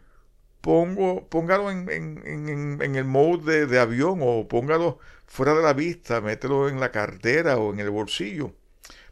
pongo, 0.62 1.28
póngalo 1.30 1.72
en, 1.72 1.90
en, 1.90 2.96
el 2.96 3.06
mode 3.06 3.60
de, 3.60 3.66
de, 3.68 3.80
avión 3.80 4.20
o 4.22 4.48
póngalo 4.48 5.00
fuera 5.26 5.54
de 5.54 5.64
la 5.64 5.74
vista, 5.74 6.22
mételo 6.22 6.70
en 6.70 6.80
la 6.80 6.92
cartera 6.92 7.58
o 7.58 7.74
en 7.74 7.80
el 7.80 7.90
bolsillo. 7.90 8.56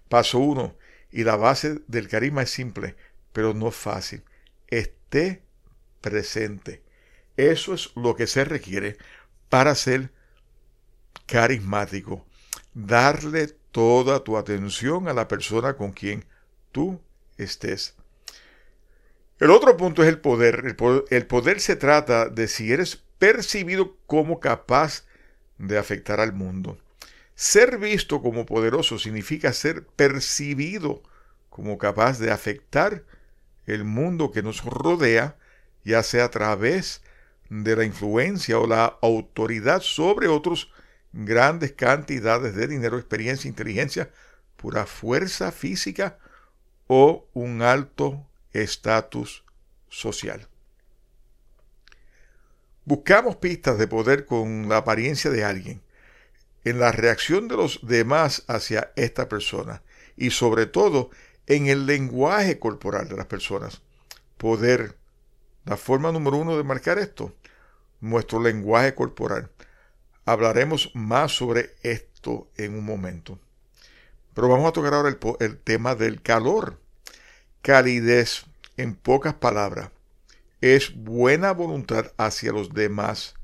Paso 0.09 0.39
uno. 0.39 0.75
Y 1.11 1.23
la 1.23 1.35
base 1.35 1.79
del 1.87 2.09
carisma 2.09 2.43
es 2.43 2.49
simple, 2.49 2.95
pero 3.31 3.53
no 3.53 3.71
fácil. 3.71 4.23
Esté 4.67 5.43
presente. 6.01 6.83
Eso 7.37 7.73
es 7.73 7.91
lo 7.95 8.15
que 8.15 8.27
se 8.27 8.43
requiere 8.43 8.97
para 9.49 9.75
ser 9.75 10.11
carismático. 11.25 12.25
Darle 12.73 13.56
toda 13.71 14.23
tu 14.23 14.37
atención 14.37 15.07
a 15.07 15.13
la 15.13 15.27
persona 15.27 15.75
con 15.75 15.91
quien 15.91 16.25
tú 16.71 16.99
estés. 17.37 17.95
El 19.39 19.51
otro 19.51 19.77
punto 19.77 20.03
es 20.03 20.09
el 20.09 20.19
poder. 20.19 20.63
el 21.09 21.27
poder. 21.27 21.59
Se 21.59 21.75
trata 21.75 22.29
de 22.29 22.47
si 22.47 22.71
eres 22.71 23.03
percibido 23.19 23.95
como 24.07 24.39
capaz 24.39 25.05
de 25.57 25.77
afectar 25.77 26.19
al 26.19 26.33
mundo. 26.33 26.77
Ser 27.35 27.77
visto 27.77 28.21
como 28.21 28.45
poderoso 28.45 28.97
significa 28.97 29.53
ser 29.53 29.85
percibido 29.85 31.03
como 31.49 31.77
capaz 31.77 32.19
de 32.19 32.31
afectar 32.31 33.03
el 33.67 33.83
mundo 33.83 34.31
que 34.31 34.41
nos 34.41 34.63
rodea 34.63 35.37
ya 35.87 36.03
sea 36.03 36.25
a 36.25 36.31
través 36.31 37.01
de 37.49 37.75
la 37.77 37.85
influencia 37.85 38.59
o 38.59 38.67
la 38.67 38.97
autoridad 39.01 39.81
sobre 39.81 40.27
otros, 40.27 40.69
grandes 41.13 41.73
cantidades 41.73 42.55
de 42.55 42.67
dinero, 42.67 42.97
experiencia, 42.97 43.47
inteligencia, 43.47 44.11
pura 44.55 44.85
fuerza 44.85 45.51
física 45.51 46.17
o 46.87 47.27
un 47.33 47.61
alto 47.61 48.25
estatus 48.51 49.43
social. 49.89 50.47
Buscamos 52.85 53.35
pistas 53.35 53.77
de 53.77 53.87
poder 53.87 54.25
con 54.25 54.69
la 54.69 54.77
apariencia 54.77 55.29
de 55.29 55.43
alguien, 55.43 55.81
en 56.63 56.79
la 56.79 56.91
reacción 56.91 57.47
de 57.47 57.57
los 57.57 57.79
demás 57.85 58.43
hacia 58.47 58.91
esta 58.95 59.27
persona 59.27 59.83
y 60.15 60.31
sobre 60.31 60.65
todo 60.65 61.09
en 61.47 61.67
el 61.67 61.85
lenguaje 61.85 62.59
corporal 62.59 63.07
de 63.07 63.17
las 63.17 63.25
personas. 63.25 63.81
Poder, 64.37 64.97
la 65.65 65.77
forma 65.77 66.11
número 66.11 66.37
uno 66.37 66.57
de 66.57 66.63
marcar 66.63 66.97
esto, 66.99 67.35
nuestro 67.99 68.41
lenguaje 68.41 68.95
corporal. 68.95 69.49
Hablaremos 70.27 70.91
más 70.93 71.31
sobre 71.31 71.73
esto 71.83 72.49
en 72.57 72.77
un 72.77 72.83
momento. 72.83 73.39
Pero 74.33 74.49
vamos 74.49 74.67
a 74.67 74.73
tocar 74.73 74.93
ahora 74.93 75.07
el, 75.07 75.17
el 75.39 75.57
tema 75.57 75.95
del 75.95 76.21
calor. 76.21 76.81
Calidez, 77.61 78.43
en 78.75 78.93
pocas 78.93 79.35
palabras, 79.35 79.89
es 80.59 80.93
buena 80.93 81.53
voluntad 81.53 82.11
hacia 82.17 82.51
los 82.51 82.73
demás. 82.73 83.35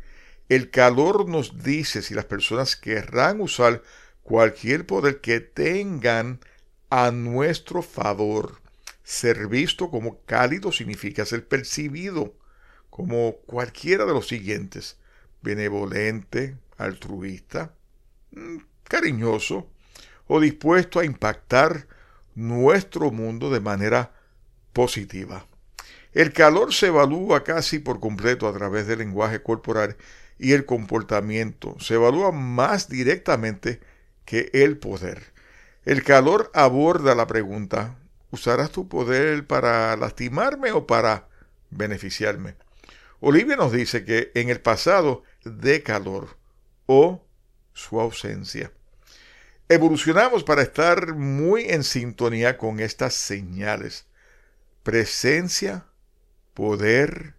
El 0.50 0.72
calor 0.72 1.30
nos 1.30 1.64
dice 1.64 2.02
si 2.02 2.14
las 2.14 2.26
personas 2.26 2.76
querrán 2.76 3.40
usar 3.40 3.82
cualquier 4.22 4.86
poder 4.86 5.22
que 5.22 5.40
tengan 5.40 6.42
a 6.90 7.12
nuestro 7.12 7.82
favor. 7.82 8.60
Ser 9.06 9.48
visto 9.48 9.90
como 9.90 10.20
cálido 10.26 10.74
significa 10.74 11.24
ser 11.24 11.48
percibido 11.48 12.34
como 12.90 13.38
cualquiera 13.46 14.06
de 14.06 14.12
los 14.12 14.28
siguientes. 14.28 14.98
Benevolente, 15.42 16.58
altruista, 16.78 17.74
mm, 18.32 18.58
cariñoso 18.84 19.70
o 20.28 20.40
dispuesto 20.40 21.00
a 21.00 21.06
impactar 21.06 21.88
nuestro 22.36 23.12
mundo 23.12 23.50
de 23.50 23.60
manera 23.60 24.14
positiva. 24.74 25.46
El 26.14 26.32
calor 26.32 26.74
se 26.74 26.88
evalúa 26.88 27.44
casi 27.44 27.80
por 27.80 28.00
completo 28.00 28.48
a 28.48 28.54
través 28.54 28.88
del 28.88 29.00
lenguaje 29.00 29.42
corporal 29.42 29.98
y 30.38 30.54
el 30.54 30.66
comportamiento. 30.66 31.76
Se 31.80 31.96
evalúa 31.96 32.32
más 32.32 32.88
directamente 32.88 33.80
que 34.26 34.50
el 34.54 34.78
poder. 34.78 35.34
El 35.86 36.04
calor 36.04 36.52
aborda 36.54 37.16
la 37.16 37.28
pregunta, 37.28 37.98
¿usarás 38.32 38.72
tu 38.72 38.88
poder 38.88 39.46
para 39.48 39.96
lastimarme 39.98 40.72
o 40.72 40.88
para 40.88 41.28
beneficiarme? 41.72 42.56
Olivia 43.20 43.56
nos 43.56 43.72
dice 43.72 44.06
que 44.06 44.32
en 44.36 44.50
el 44.50 44.62
pasado 44.62 45.24
de 45.44 45.82
calor 45.82 46.38
o 46.86 47.26
su 47.74 48.00
ausencia. 48.00 48.72
Evolucionamos 49.70 50.44
para 50.44 50.62
estar 50.62 51.16
muy 51.16 51.66
en 51.70 51.84
sintonía 51.84 52.58
con 52.58 52.80
estas 52.80 53.14
señales. 53.14 54.06
Presencia, 54.84 55.86
poder 56.54 57.36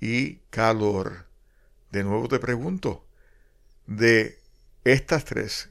y 0.00 0.36
calor. 0.50 1.26
De 1.92 2.04
nuevo 2.04 2.28
te 2.28 2.38
pregunto, 2.38 3.04
de 3.86 4.38
estas 4.84 5.24
tres, 5.24 5.68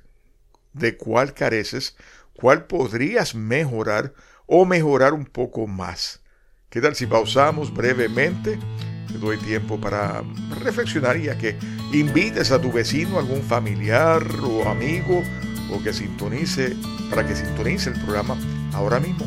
¿de 0.74 0.98
cuál 0.98 1.34
careces? 1.34 1.96
¿Cuál 2.34 2.66
podrías 2.66 3.36
mejorar 3.36 4.14
o 4.46 4.66
mejorar 4.66 5.14
un 5.14 5.26
poco 5.26 5.68
más? 5.68 6.22
¿Qué 6.70 6.82
tal 6.82 6.96
si 6.96 7.06
pausamos 7.06 7.74
brevemente? 7.74 8.60
Te 9.08 9.18
doy 9.18 9.38
tiempo 9.38 9.80
para 9.80 10.24
reflexionar 10.62 11.18
y 11.18 11.30
a 11.30 11.38
que 11.38 11.58
invites 11.94 12.52
a 12.52 12.62
tu 12.62 12.72
vecino, 12.72 13.20
algún 13.20 13.42
familiar 13.42 14.24
o 14.44 14.70
amigo 14.70 15.24
o 15.72 15.84
que 15.84 15.94
sintonice, 15.94 16.76
para 17.10 17.26
que 17.26 17.36
sintonice 17.36 17.90
el 17.90 18.00
programa 18.02 18.38
ahora 18.74 19.00
mismo. 19.00 19.26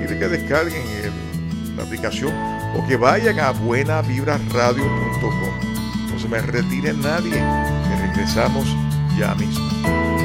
Dile 0.00 0.18
que 0.18 0.28
descarguen 0.28 0.82
la 1.76 1.84
aplicación 1.84 2.32
o 2.76 2.86
que 2.86 2.96
vayan 2.96 3.40
a 3.40 3.50
buenavibraradio.com. 3.50 6.12
No 6.12 6.18
se 6.18 6.28
me 6.28 6.40
retire 6.40 6.92
nadie, 6.94 7.32
que 7.32 8.06
regresamos 8.06 8.66
ya 9.18 9.34
mismo. 9.34 10.17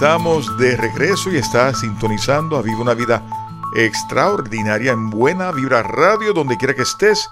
Estamos 0.00 0.56
de 0.56 0.78
regreso 0.78 1.30
y 1.30 1.36
está 1.36 1.74
sintonizando 1.74 2.56
a 2.56 2.62
Viva 2.62 2.80
una 2.80 2.94
Vida 2.94 3.22
Extraordinaria 3.76 4.92
en 4.92 5.10
Buena 5.10 5.52
Vibra 5.52 5.82
Radio, 5.82 6.32
donde 6.32 6.56
quiera 6.56 6.72
que 6.72 6.84
estés, 6.84 7.28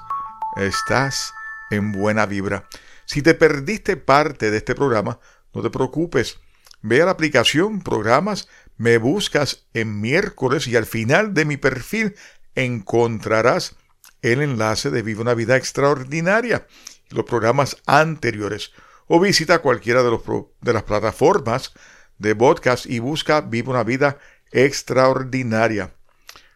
estás 0.54 1.32
en 1.70 1.92
Buena 1.92 2.26
Vibra. 2.26 2.68
Si 3.06 3.22
te 3.22 3.32
perdiste 3.32 3.96
parte 3.96 4.50
de 4.50 4.58
este 4.58 4.74
programa, 4.74 5.18
no 5.54 5.62
te 5.62 5.70
preocupes. 5.70 6.40
Ve 6.82 7.00
a 7.00 7.06
la 7.06 7.12
aplicación 7.12 7.80
Programas, 7.80 8.48
me 8.76 8.98
buscas 8.98 9.66
en 9.72 10.02
miércoles 10.02 10.66
y 10.66 10.76
al 10.76 10.84
final 10.84 11.32
de 11.32 11.46
mi 11.46 11.56
perfil 11.56 12.16
encontrarás 12.54 13.76
el 14.20 14.42
enlace 14.42 14.90
de 14.90 15.00
Viva 15.00 15.22
una 15.22 15.32
Vida 15.32 15.56
Extraordinaria 15.56 16.66
y 17.10 17.14
los 17.14 17.24
programas 17.24 17.78
anteriores. 17.86 18.72
O 19.06 19.18
visita 19.18 19.60
cualquiera 19.60 20.02
de, 20.02 20.10
los, 20.10 20.20
de 20.60 20.72
las 20.74 20.82
plataformas 20.82 21.72
de 22.18 22.34
podcast 22.34 22.86
y 22.86 22.98
busca 22.98 23.40
Vive 23.40 23.70
una 23.70 23.84
vida 23.84 24.18
extraordinaria. 24.50 25.94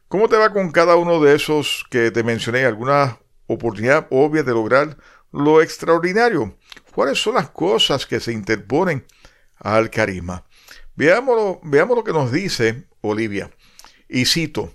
¿Cómo 0.08 0.28
te 0.28 0.36
va 0.36 0.52
con 0.52 0.70
cada 0.70 0.96
uno 0.96 1.22
de 1.22 1.34
esos 1.34 1.86
que 1.90 2.10
te 2.10 2.22
mencioné? 2.22 2.64
¿Alguna 2.64 3.18
oportunidad 3.46 4.06
obvia 4.10 4.42
de 4.42 4.52
lograr 4.52 4.96
lo 5.32 5.62
extraordinario? 5.62 6.56
¿Cuáles 6.94 7.22
son 7.22 7.34
las 7.34 7.50
cosas 7.50 8.04
que 8.04 8.20
se 8.20 8.32
interponen 8.32 9.06
al 9.56 9.88
carisma? 9.88 10.44
Veamos, 10.94 11.58
veamos 11.62 11.96
lo 11.96 12.04
que 12.04 12.12
nos 12.12 12.30
dice 12.30 12.86
Olivia. 13.00 13.50
Y 14.08 14.26
cito, 14.26 14.74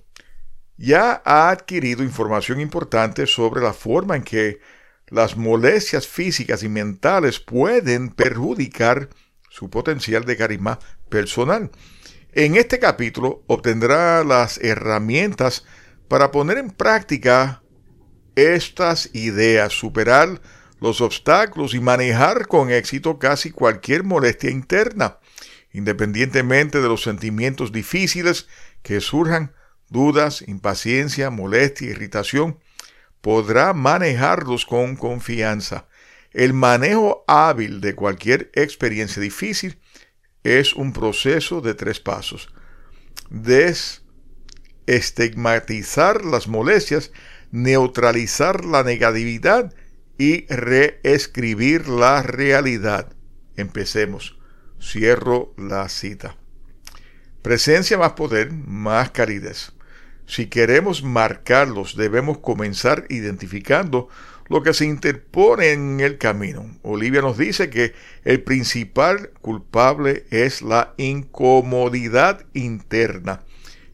ya 0.78 1.22
ha 1.24 1.50
adquirido 1.50 2.04
información 2.04 2.60
importante 2.60 3.28
sobre 3.28 3.62
la 3.62 3.74
forma 3.74 4.16
en 4.16 4.24
que 4.24 4.60
las 5.08 5.38
molestias 5.38 6.08
físicas 6.08 6.64
y 6.64 6.70
mentales 6.70 7.40
pueden 7.40 8.10
perjudicar 8.10 9.10
su 9.58 9.72
potencial 9.72 10.24
de 10.26 10.38
carisma 10.38 10.78
personal. 11.10 11.72
En 12.32 12.56
este 12.56 12.78
capítulo 12.78 13.44
obtendrá 13.48 14.24
las 14.24 14.60
herramientas 14.60 15.66
para 16.08 16.30
poner 16.30 16.60
en 16.60 16.70
práctica 16.70 17.64
estas 18.36 19.10
ideas, 19.14 19.74
superar 19.74 20.40
los 20.80 21.02
obstáculos 21.02 21.74
y 21.74 21.80
manejar 21.80 22.48
con 22.48 22.70
éxito 22.70 23.18
casi 23.18 23.50
cualquier 23.50 24.04
molestia 24.04 24.52
interna. 24.52 25.18
Independientemente 25.74 26.80
de 26.80 26.88
los 26.88 27.02
sentimientos 27.02 27.72
difíciles 27.72 28.48
que 28.84 29.02
surjan, 29.02 29.56
dudas, 29.90 30.44
impaciencia, 30.48 31.32
molestia, 31.32 31.90
irritación, 31.90 32.60
podrá 33.22 33.74
manejarlos 33.74 34.68
con 34.68 34.96
confianza. 34.96 35.88
El 36.38 36.54
manejo 36.54 37.26
hábil 37.28 37.82
de 37.82 37.96
cualquier 37.96 38.52
experiencia 38.54 39.20
difícil 39.20 39.80
es 40.44 40.76
un 40.76 40.94
proceso 40.94 41.62
de 41.62 41.74
tres 41.74 42.00
pasos. 42.00 42.54
Desestigmatizar 43.32 46.24
las 46.24 46.48
molestias, 46.48 47.12
neutralizar 47.50 48.66
la 48.66 48.84
negatividad 48.84 49.74
y 50.20 50.46
reescribir 50.46 51.88
la 51.88 52.22
realidad. 52.22 53.16
Empecemos. 53.56 54.38
Cierro 54.80 55.56
la 55.58 55.90
cita. 55.90 56.38
Presencia 57.42 57.98
más 57.98 58.12
poder, 58.12 58.54
más 58.54 59.10
caridad. 59.10 59.56
Si 60.28 60.46
queremos 60.48 61.02
marcarlos, 61.02 61.96
debemos 61.96 62.38
comenzar 62.40 63.06
identificando 63.10 64.10
lo 64.50 64.64
que 64.64 64.74
se 64.74 64.86
interpone 64.86 65.72
en 65.72 66.00
el 66.00 66.18
camino. 66.18 66.66
Olivia 66.84 67.22
nos 67.22 67.38
dice 67.38 67.70
que 67.70 67.94
el 68.24 68.42
principal 68.42 69.32
culpable 69.42 70.26
es 70.30 70.62
la 70.62 70.94
incomodidad 70.98 72.46
interna. 72.54 73.44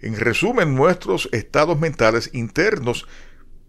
En 0.01 0.19
resumen, 0.19 0.75
nuestros 0.75 1.29
estados 1.31 1.79
mentales 1.79 2.29
internos 2.33 3.07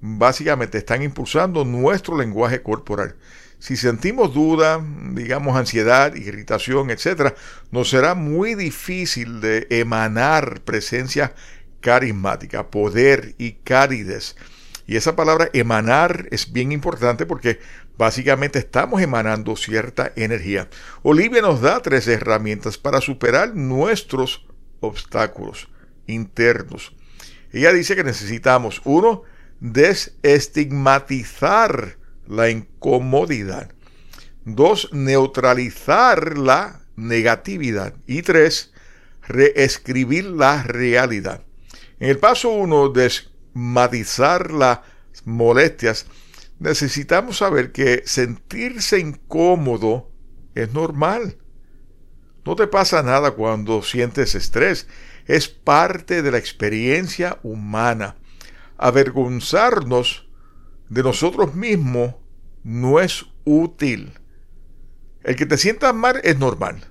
básicamente 0.01 0.79
están 0.79 1.03
impulsando 1.03 1.64
nuestro 1.64 2.18
lenguaje 2.18 2.62
corporal. 2.62 3.16
Si 3.59 3.77
sentimos 3.77 4.35
duda, 4.35 4.85
digamos 5.12 5.57
ansiedad, 5.57 6.14
irritación, 6.14 6.90
etc., 6.90 7.35
nos 7.70 7.88
será 7.88 8.14
muy 8.14 8.55
difícil 8.55 9.40
de 9.40 9.66
emanar 9.70 10.61
presencia 10.62 11.35
carismática, 11.81 12.70
poder 12.70 13.35
y 13.38 13.53
caridez. 13.53 14.37
Y 14.87 14.97
esa 14.97 15.16
palabra 15.16 15.49
emanar 15.55 16.29
es 16.31 16.53
bien 16.53 16.70
importante 16.73 17.25
porque 17.27 17.59
básicamente 17.97 18.59
estamos 18.59 19.01
emanando 19.01 19.57
cierta 19.57 20.12
energía. 20.16 20.68
Olivia 21.03 21.40
nos 21.40 21.62
da 21.62 21.81
tres 21.81 22.07
herramientas 22.07 22.77
para 22.77 23.01
superar 23.01 23.55
nuestros 23.55 24.47
obstáculos 24.81 25.70
internos. 26.07 26.94
Ella 27.53 27.73
dice 27.73 27.97
que 27.97 28.05
necesitamos, 28.05 28.83
uno, 28.85 29.23
desestigmatizar 29.61 31.97
la 32.27 32.51
incomodidad. 32.51 33.73
Dos, 34.44 34.90
neutralizar 34.92 36.37
la 36.37 36.83
negatividad. 36.97 37.94
Y 38.07 38.20
tres, 38.23 38.73
reescribir 39.27 40.27
la 40.27 40.62
realidad. 40.62 41.42
En 42.01 42.11
el 42.11 42.18
paso 42.18 42.51
uno, 42.51 42.90
desmatizar 43.55 44.51
las 44.51 44.81
molestias, 45.25 46.07
necesitamos 46.59 47.38
saber 47.38 47.73
que 47.73 48.03
sentirse 48.05 48.99
incómodo 48.99 50.11
es 50.55 50.73
normal. 50.73 51.38
No 52.45 52.57
te 52.57 52.67
pasa 52.67 53.03
nada 53.03 53.31
cuando 53.33 53.83
sientes 53.83 54.35
estrés. 54.35 54.87
Es 55.27 55.49
parte 55.49 56.21
de 56.23 56.31
la 56.31 56.38
experiencia 56.38 57.38
humana. 57.43 58.17
Avergonzarnos 58.77 60.29
de 60.90 61.03
nosotros 61.03 61.55
mismos 61.55 62.17
no 62.62 63.01
es 63.01 63.25
útil. 63.45 64.12
El 65.23 65.37
que 65.37 65.47
te 65.47 65.57
sientas 65.57 65.95
mal 65.95 66.21
es 66.23 66.38
normal. 66.38 66.85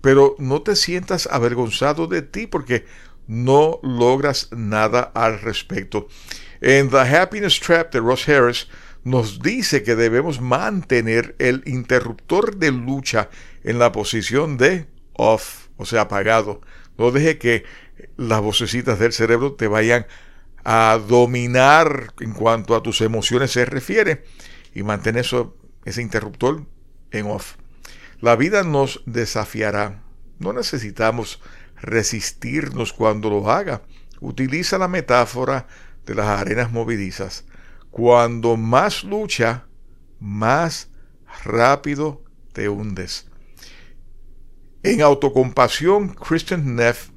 Pero 0.00 0.36
no 0.38 0.62
te 0.62 0.76
sientas 0.76 1.28
avergonzado 1.30 2.06
de 2.06 2.22
ti 2.22 2.46
porque 2.46 2.86
no 3.28 3.78
logras 3.84 4.48
nada 4.50 5.12
al 5.14 5.40
respecto. 5.40 6.08
En 6.60 6.90
The 6.90 6.98
Happiness 6.98 7.60
Trap 7.60 7.92
de 7.92 8.00
Ross 8.00 8.28
Harris 8.28 8.68
nos 9.04 9.40
dice 9.40 9.84
que 9.84 9.94
debemos 9.94 10.40
mantener 10.40 11.36
el 11.38 11.62
interruptor 11.66 12.56
de 12.56 12.72
lucha 12.72 13.30
en 13.62 13.78
la 13.78 13.92
posición 13.92 14.56
de 14.56 14.86
off, 15.12 15.68
o 15.76 15.86
sea, 15.86 16.02
apagado. 16.02 16.60
No 16.96 17.12
deje 17.12 17.38
que 17.38 17.64
las 18.16 18.40
vocecitas 18.40 18.98
del 18.98 19.12
cerebro 19.12 19.52
te 19.52 19.68
vayan 19.68 20.06
a 20.64 20.98
dominar 21.06 22.12
en 22.20 22.32
cuanto 22.32 22.74
a 22.74 22.82
tus 22.82 23.00
emociones 23.00 23.52
se 23.52 23.64
refiere 23.64 24.24
y 24.74 24.82
mantén 24.82 25.16
eso, 25.16 25.56
ese 25.84 26.02
interruptor 26.02 26.66
en 27.10 27.26
off. 27.26 27.56
La 28.20 28.36
vida 28.36 28.64
nos 28.64 29.02
desafiará. 29.06 30.02
No 30.38 30.52
necesitamos 30.52 31.40
resistirnos 31.80 32.92
cuando 32.92 33.30
lo 33.30 33.50
haga. 33.50 33.82
Utiliza 34.20 34.78
la 34.78 34.88
metáfora 34.88 35.66
de 36.06 36.14
las 36.14 36.26
arenas 36.26 36.72
movedizas. 36.72 37.44
Cuando 37.90 38.56
más 38.56 39.04
lucha, 39.04 39.66
más 40.20 40.90
rápido 41.44 42.24
te 42.52 42.68
hundes. 42.68 43.28
En 44.82 45.02
autocompasión, 45.02 46.14
Christian 46.14 46.76
Neff 46.76 47.10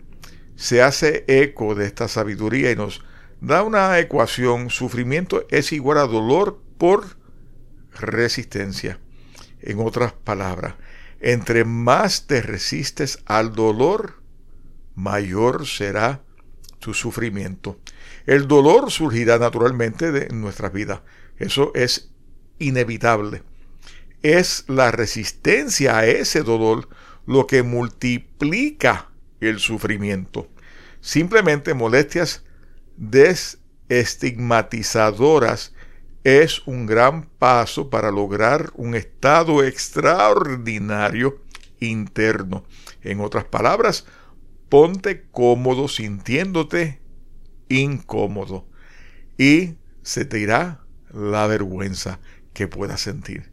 se 0.56 0.82
hace 0.82 1.26
eco 1.28 1.76
de 1.76 1.86
esta 1.86 2.08
sabiduría 2.08 2.72
y 2.72 2.76
nos 2.76 3.04
da 3.40 3.64
una 3.64 3.98
ecuación, 4.00 4.70
sufrimiento 4.70 5.46
es 5.50 5.72
igual 5.72 5.98
a 5.98 6.06
dolor 6.06 6.62
por 6.78 7.18
resistencia. 8.00 9.00
En 9.62 9.80
otras 9.80 10.14
palabras, 10.14 10.76
entre 11.20 11.66
más 11.66 12.28
te 12.28 12.42
resistes 12.42 13.20
al 13.26 13.54
dolor, 13.54 14.21
mayor 14.96 15.68
será 15.68 16.24
tu 16.80 16.94
sufrimiento. 16.94 17.80
El 18.26 18.48
dolor 18.48 18.90
surgirá 18.92 19.38
naturalmente 19.38 20.12
de 20.12 20.30
nuestra 20.30 20.70
vida. 20.70 21.04
Eso 21.38 21.72
es 21.76 22.10
inevitable. 22.60 23.44
Es 24.22 24.66
la 24.68 24.92
resistencia 24.92 25.98
a 25.98 26.06
ese 26.06 26.44
dolor 26.44 26.88
lo 27.26 27.48
que 27.48 27.64
multiplica 27.64 29.10
el 29.40 29.60
sufrimiento. 29.60 30.48
Simplemente 31.00 31.74
molestias 31.74 32.44
desestigmatizadoras 32.98 35.74
es 36.24 36.62
un 36.68 36.86
gran 36.86 37.24
paso 37.24 37.90
para 37.90 38.12
lograr 38.12 38.70
un 38.76 38.94
estado 38.94 39.64
extraordinario 39.64 41.42
interno. 41.80 42.64
En 43.02 43.22
otras 43.22 43.46
palabras, 43.46 44.06
ponte 44.72 45.26
cómodo 45.34 45.90
sintiéndote 45.90 47.02
incómodo 47.68 48.66
y 49.38 49.76
se 50.02 50.24
te 50.24 50.40
irá 50.40 50.80
la 51.12 51.46
vergüenza 51.46 52.22
que 52.54 52.70
puedas 52.70 53.02
sentir. 53.02 53.52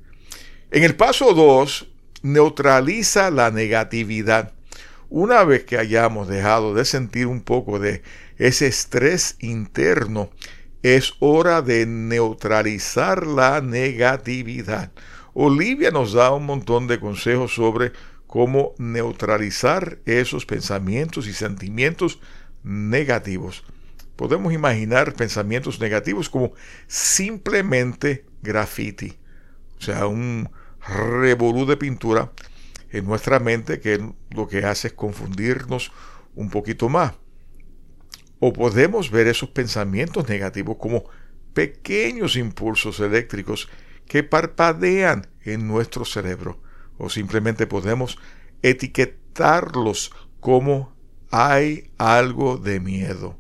En 0.71 0.85
el 0.85 0.95
paso 0.95 1.35
2, 1.35 1.89
neutraliza 2.23 3.33
la 3.33 3.51
negatividad. 3.51 4.53
Una 5.09 5.43
vez 5.43 5.65
que 5.65 5.77
hayamos 5.77 6.29
dejado 6.29 6.73
de 6.73 6.85
sentir 6.85 7.27
un 7.27 7.41
poco 7.41 7.81
de 7.81 8.03
ese 8.37 8.69
estrés 8.69 9.35
interno, 9.41 10.31
es 10.85 11.15
hora 11.19 11.63
de 11.63 11.85
neutralizar 11.87 13.27
la 13.27 13.61
negatividad. 13.61 14.93
Olivia 15.35 15.91
nos 15.91 16.13
da 16.13 16.31
un 16.31 16.47
montón 16.47 16.87
de 16.87 17.01
consejos 17.01 17.55
sobre 17.55 17.91
cómo 18.29 18.75
neutralizar 18.79 19.99
esos 20.05 20.47
pensamientos 20.47 21.27
y 21.27 21.33
sentimientos 21.33 22.21
negativos. 22.63 23.65
Podemos 24.17 24.53
imaginar 24.53 25.15
pensamientos 25.15 25.81
negativos 25.81 26.29
como 26.29 26.53
simplemente 26.87 28.27
graffiti, 28.43 29.19
o 29.79 29.81
sea, 29.83 30.07
un 30.07 30.51
revolú 30.87 31.65
de 31.65 31.79
pintura 31.79 32.31
en 32.91 33.07
nuestra 33.07 33.41
mente 33.41 33.81
que 33.81 34.13
lo 34.31 34.47
que 34.47 34.65
hace 34.65 34.89
es 34.89 34.95
confundirnos 34.95 35.91
un 36.35 36.51
poquito 36.51 36.89
más. 36.91 37.15
O 38.41 38.53
podemos 38.53 39.11
ver 39.11 39.27
esos 39.27 39.49
pensamientos 39.51 40.29
negativos 40.29 40.77
como 40.79 41.05
pequeños 41.55 42.37
impulsos 42.37 43.01
eléctricos 43.01 43.71
que 44.07 44.23
parpadean 44.23 45.29
en 45.45 45.67
nuestro 45.67 46.05
cerebro. 46.05 46.61
O 46.99 47.09
simplemente 47.09 47.67
podemos 47.67 48.19
etiquetarlos 48.63 50.13
como 50.41 50.95
hay 51.31 51.93
algo 51.97 52.59
de 52.59 52.81
miedo. 52.81 53.39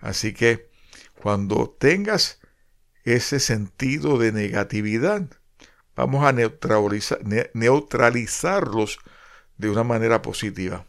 Así 0.00 0.34
que 0.34 0.68
cuando 1.14 1.70
tengas 1.78 2.40
ese 3.04 3.38
sentido 3.40 4.18
de 4.18 4.32
negatividad, 4.32 5.28
vamos 5.94 6.24
a 6.24 6.32
neutralizarlos 6.32 8.98
de 9.56 9.70
una 9.70 9.84
manera 9.84 10.20
positiva. 10.22 10.86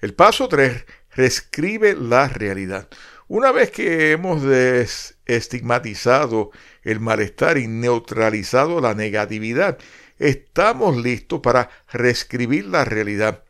El 0.00 0.14
paso 0.14 0.48
3, 0.48 0.84
reescribe 1.10 1.94
la 1.94 2.28
realidad. 2.28 2.88
Una 3.26 3.52
vez 3.52 3.70
que 3.70 4.12
hemos 4.12 4.42
desestigmatizado 4.42 6.50
el 6.82 7.00
malestar 7.00 7.56
y 7.56 7.68
neutralizado 7.68 8.80
la 8.80 8.94
negatividad, 8.94 9.78
estamos 10.24 10.96
listos 10.96 11.40
para 11.40 11.68
reescribir 11.92 12.66
la 12.66 12.84
realidad. 12.84 13.44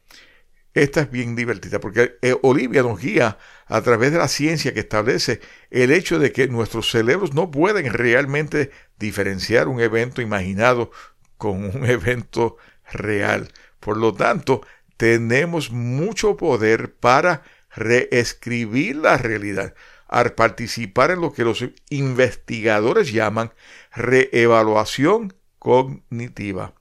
Esta 0.75 1.03
es 1.03 1.11
bien 1.11 1.37
divertida 1.37 1.79
porque 1.79 2.17
eh, 2.21 2.35
Olivia 2.43 2.83
nos 2.83 3.01
guía 3.01 3.39
a 3.67 3.81
través 3.81 4.11
de 4.11 4.19
la 4.19 4.27
ciencia 4.27 4.75
que 4.75 4.81
establece 4.81 5.41
el 5.71 5.93
hecho 5.93 6.19
de 6.19 6.33
que 6.33 6.49
nuestros 6.49 6.91
cerebros 6.91 7.33
no 7.33 7.53
pueden 7.53 7.93
realmente 7.93 8.73
diferenciar 8.99 9.69
un 9.69 9.81
evento 9.81 10.21
imaginado 10.21 10.91
con 11.39 11.65
un 11.65 11.87
evento 11.89 12.57
real. 12.91 13.53
Por 13.79 13.97
lo 13.97 14.13
tanto, 14.13 14.67
tenemos 14.97 15.71
mucho 15.71 16.37
poder 16.37 16.93
para 16.95 17.45
reescribir 17.77 18.97
la 18.97 19.17
realidad 19.17 19.75
al 20.09 20.33
participar 20.33 21.13
en 21.13 21.21
lo 21.21 21.33
que 21.33 21.45
los 21.45 21.65
investigadores 21.91 23.13
llaman 23.13 23.53
reevaluación 23.93 25.35
cognitiva. 25.65 26.75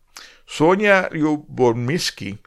Sonia 0.45 1.07
Lyubomirsky 1.09 2.37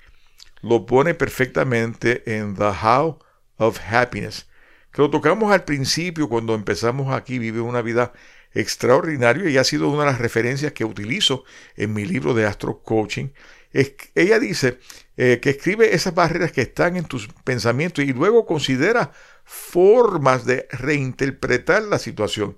lo 0.61 0.85
pone 0.85 1.14
perfectamente 1.14 2.37
en 2.37 2.55
The 2.55 2.72
How 2.83 3.18
of 3.57 3.81
Happiness, 3.90 4.46
lo 4.96 5.11
tocamos 5.11 5.53
al 5.53 5.64
principio 5.64 6.29
cuando 6.29 6.55
empezamos 6.55 7.14
aquí, 7.14 7.38
Vive 7.38 7.61
una 7.61 7.83
vida 7.83 8.12
extraordinaria 8.53 9.51
y 9.51 9.59
ha 9.59 9.64
sido 9.64 9.88
una 9.88 10.05
de 10.05 10.11
las 10.12 10.18
referencias 10.18 10.72
que 10.72 10.85
utilizo 10.85 11.44
en 11.77 11.92
mi 11.92 12.07
libro 12.07 12.33
de 12.33 12.46
Astro 12.46 12.83
Coaching. 12.83 13.29
ella 14.14 14.38
dice 14.38 14.79
eh, 15.18 15.38
que 15.42 15.51
escribe 15.51 15.94
esas 15.94 16.14
barreras 16.14 16.53
que 16.53 16.62
están 16.62 16.96
en 16.96 17.05
tus 17.05 17.29
pensamientos 17.44 18.05
y 18.05 18.14
luego 18.14 18.46
considera 18.46 19.12
formas 19.44 20.46
de 20.46 20.66
reinterpretar 20.70 21.83
la 21.83 21.99
situación. 21.99 22.57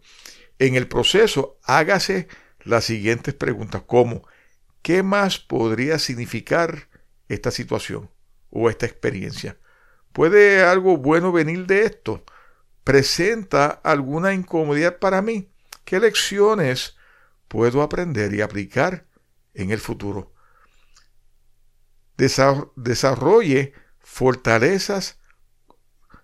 En 0.61 0.77
el 0.77 0.87
proceso, 0.87 1.59
hágase 1.65 2.29
las 2.65 2.85
siguientes 2.85 3.35
preguntas 3.35 3.83
como 3.87 4.27
¿qué 4.83 5.03
más 5.03 5.39
podría 5.39 5.99
significar 5.99 6.89
esta 7.29 7.51
situación 7.51 8.11
o 8.51 8.71
esta 8.71 8.87
experiencia? 8.87 9.59
¿Puede 10.13 10.63
algo 10.63 10.97
bueno 10.97 11.33
venir 11.33 11.67
de 11.67 11.85
esto? 11.85 12.25
¿Presenta 12.85 13.67
alguna 13.67 14.33
incomodidad 14.33 14.99
para 14.99 15.23
mí? 15.23 15.51
¿Qué 15.85 16.01
lecciones 16.01 16.97
puedo 17.49 17.83
aprender 17.83 18.35
y 18.35 18.41
aplicar 18.41 19.07
en 19.55 19.71
el 19.71 19.79
futuro? 19.79 20.33
Desarrolle 22.17 23.75
fortalezas, 24.01 25.21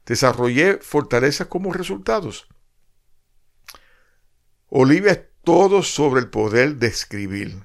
desarrollé 0.07 0.79
fortalezas 0.79 1.47
como 1.47 1.73
resultados. 1.73 2.49
Olivia 4.69 5.31
todo 5.45 5.83
sobre 5.83 6.21
el 6.21 6.29
poder 6.29 6.77
de 6.77 6.89
escribir 6.89 7.65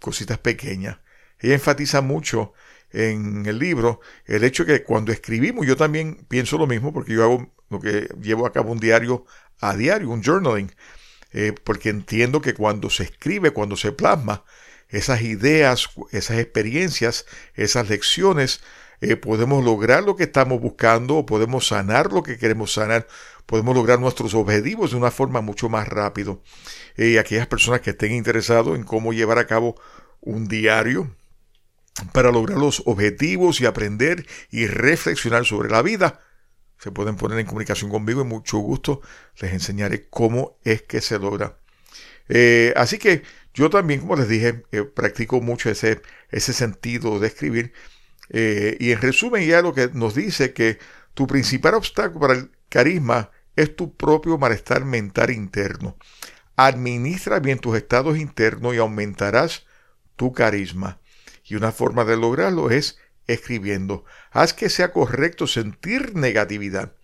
cositas 0.00 0.38
pequeñas. 0.38 0.98
Ella 1.38 1.54
enfatiza 1.54 2.00
mucho 2.00 2.52
en 2.90 3.46
el 3.46 3.58
libro 3.58 4.00
el 4.26 4.44
hecho 4.44 4.64
que 4.64 4.82
cuando 4.84 5.12
escribimos, 5.12 5.66
yo 5.66 5.76
también 5.76 6.26
pienso 6.28 6.58
lo 6.58 6.66
mismo, 6.66 6.92
porque 6.92 7.14
yo 7.14 7.24
hago 7.24 7.52
lo 7.70 7.80
que 7.80 8.08
llevo 8.20 8.46
a 8.46 8.52
cabo 8.52 8.72
un 8.72 8.78
diario 8.78 9.24
a 9.60 9.76
diario, 9.76 10.10
un 10.10 10.22
journaling, 10.22 10.72
eh, 11.32 11.54
porque 11.64 11.88
entiendo 11.88 12.40
que 12.40 12.54
cuando 12.54 12.90
se 12.90 13.04
escribe, 13.04 13.52
cuando 13.52 13.76
se 13.76 13.92
plasma, 13.92 14.44
esas 14.88 15.22
ideas, 15.22 15.88
esas 16.10 16.38
experiencias, 16.38 17.24
esas 17.54 17.88
lecciones, 17.88 18.60
eh, 19.00 19.16
podemos 19.16 19.64
lograr 19.64 20.04
lo 20.04 20.14
que 20.14 20.24
estamos 20.24 20.60
buscando 20.60 21.16
o 21.16 21.26
podemos 21.26 21.66
sanar 21.66 22.12
lo 22.12 22.22
que 22.22 22.38
queremos 22.38 22.74
sanar, 22.74 23.06
podemos 23.46 23.74
lograr 23.74 24.00
nuestros 24.00 24.34
objetivos 24.34 24.92
de 24.92 24.96
una 24.96 25.10
forma 25.10 25.40
mucho 25.40 25.68
más 25.68 25.88
rápido. 25.88 26.42
Eh, 26.96 27.18
aquellas 27.18 27.46
personas 27.46 27.80
que 27.80 27.90
estén 27.90 28.12
interesados 28.12 28.76
en 28.76 28.84
cómo 28.84 29.12
llevar 29.12 29.38
a 29.38 29.46
cabo 29.46 29.76
un 30.20 30.46
diario, 30.46 31.14
para 32.12 32.30
lograr 32.30 32.58
los 32.58 32.82
objetivos 32.86 33.60
y 33.60 33.66
aprender 33.66 34.26
y 34.50 34.66
reflexionar 34.66 35.44
sobre 35.44 35.70
la 35.70 35.82
vida, 35.82 36.20
se 36.78 36.90
pueden 36.90 37.16
poner 37.16 37.38
en 37.38 37.46
comunicación 37.46 37.90
conmigo 37.90 38.22
y 38.22 38.24
mucho 38.24 38.58
gusto 38.58 39.02
les 39.40 39.52
enseñaré 39.52 40.08
cómo 40.08 40.58
es 40.64 40.82
que 40.82 41.00
se 41.00 41.18
logra. 41.18 41.58
Eh, 42.28 42.72
así 42.76 42.98
que 42.98 43.22
yo 43.54 43.70
también, 43.70 44.00
como 44.00 44.16
les 44.16 44.28
dije, 44.28 44.64
eh, 44.72 44.82
practico 44.82 45.40
mucho 45.40 45.70
ese, 45.70 46.00
ese 46.30 46.52
sentido 46.52 47.20
de 47.20 47.28
escribir. 47.28 47.72
Eh, 48.30 48.76
y 48.80 48.92
en 48.92 49.00
resumen 49.00 49.46
ya 49.46 49.62
lo 49.62 49.74
que 49.74 49.90
nos 49.92 50.14
dice 50.14 50.52
que 50.52 50.78
tu 51.14 51.26
principal 51.26 51.74
obstáculo 51.74 52.20
para 52.20 52.34
el 52.34 52.50
carisma 52.72 53.30
es 53.54 53.76
tu 53.76 53.94
propio 53.94 54.38
malestar 54.38 54.86
mental 54.86 55.30
interno. 55.30 55.98
Administra 56.56 57.38
bien 57.38 57.58
tus 57.58 57.76
estados 57.76 58.16
internos 58.16 58.74
y 58.74 58.78
aumentarás 58.78 59.66
tu 60.16 60.32
carisma. 60.32 60.98
Y 61.44 61.56
una 61.56 61.70
forma 61.70 62.04
de 62.04 62.16
lograrlo 62.16 62.70
es 62.70 62.98
escribiendo. 63.26 64.06
Haz 64.30 64.54
que 64.54 64.70
sea 64.70 64.90
correcto 64.90 65.46
sentir 65.46 66.16
negatividad, 66.16 66.94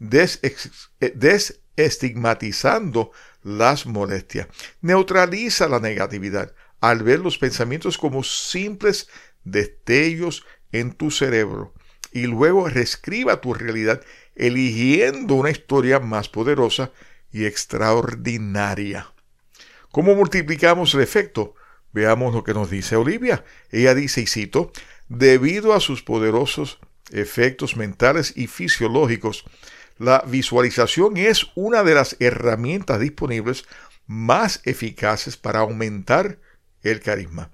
eh, 0.00 1.12
desestigmatizando 1.14 3.12
las 3.42 3.84
molestias. 3.84 4.48
Neutraliza 4.80 5.68
la 5.68 5.80
negatividad 5.80 6.54
al 6.80 7.02
ver 7.02 7.20
los 7.20 7.36
pensamientos 7.36 7.98
como 7.98 8.24
simples 8.24 9.08
destellos 9.44 10.46
en 10.72 10.92
tu 10.92 11.10
cerebro 11.10 11.74
y 12.14 12.26
luego 12.26 12.68
reescriba 12.68 13.40
tu 13.40 13.52
realidad 13.52 14.00
eligiendo 14.34 15.34
una 15.34 15.50
historia 15.50 16.00
más 16.00 16.28
poderosa 16.28 16.90
y 17.32 17.44
extraordinaria. 17.44 19.12
¿Cómo 19.90 20.14
multiplicamos 20.14 20.94
el 20.94 21.00
efecto? 21.00 21.54
Veamos 21.92 22.34
lo 22.34 22.42
que 22.42 22.54
nos 22.54 22.70
dice 22.70 22.96
Olivia. 22.96 23.44
Ella 23.70 23.94
dice, 23.94 24.20
y 24.20 24.26
cito, 24.26 24.72
debido 25.08 25.74
a 25.74 25.80
sus 25.80 26.02
poderosos 26.02 26.78
efectos 27.10 27.76
mentales 27.76 28.36
y 28.36 28.48
fisiológicos, 28.48 29.44
la 29.98 30.24
visualización 30.26 31.16
es 31.16 31.46
una 31.54 31.84
de 31.84 31.94
las 31.94 32.16
herramientas 32.18 32.98
disponibles 32.98 33.64
más 34.06 34.60
eficaces 34.64 35.36
para 35.36 35.60
aumentar 35.60 36.38
el 36.82 37.00
carisma. 37.00 37.50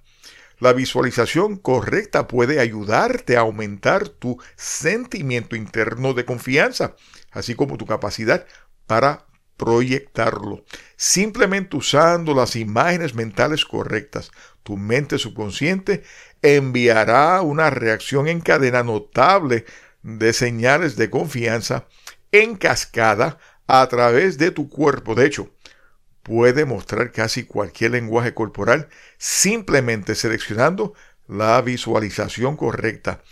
La 0.60 0.74
visualización 0.74 1.56
correcta 1.56 2.28
puede 2.28 2.60
ayudarte 2.60 3.36
a 3.36 3.40
aumentar 3.40 4.08
tu 4.08 4.38
sentimiento 4.56 5.56
interno 5.56 6.12
de 6.12 6.26
confianza, 6.26 6.96
así 7.32 7.54
como 7.54 7.78
tu 7.78 7.86
capacidad 7.86 8.46
para 8.86 9.26
proyectarlo. 9.56 10.64
Simplemente 10.96 11.76
usando 11.76 12.34
las 12.34 12.56
imágenes 12.56 13.14
mentales 13.14 13.64
correctas, 13.64 14.30
tu 14.62 14.76
mente 14.76 15.18
subconsciente 15.18 16.02
enviará 16.42 17.40
una 17.40 17.70
reacción 17.70 18.28
en 18.28 18.40
cadena 18.40 18.82
notable 18.82 19.64
de 20.02 20.32
señales 20.34 20.96
de 20.96 21.08
confianza 21.08 21.86
en 22.32 22.56
cascada 22.56 23.38
a 23.66 23.86
través 23.88 24.36
de 24.36 24.50
tu 24.50 24.68
cuerpo. 24.68 25.14
De 25.14 25.26
hecho, 25.26 25.50
puede 26.22 26.64
mostrar 26.64 27.12
casi 27.12 27.44
cualquier 27.44 27.92
lenguaje 27.92 28.34
corporal 28.34 28.88
simplemente 29.18 30.14
seleccionando 30.14 30.94
la 31.26 31.60
visualización 31.62 32.56
correcta. 32.56 33.22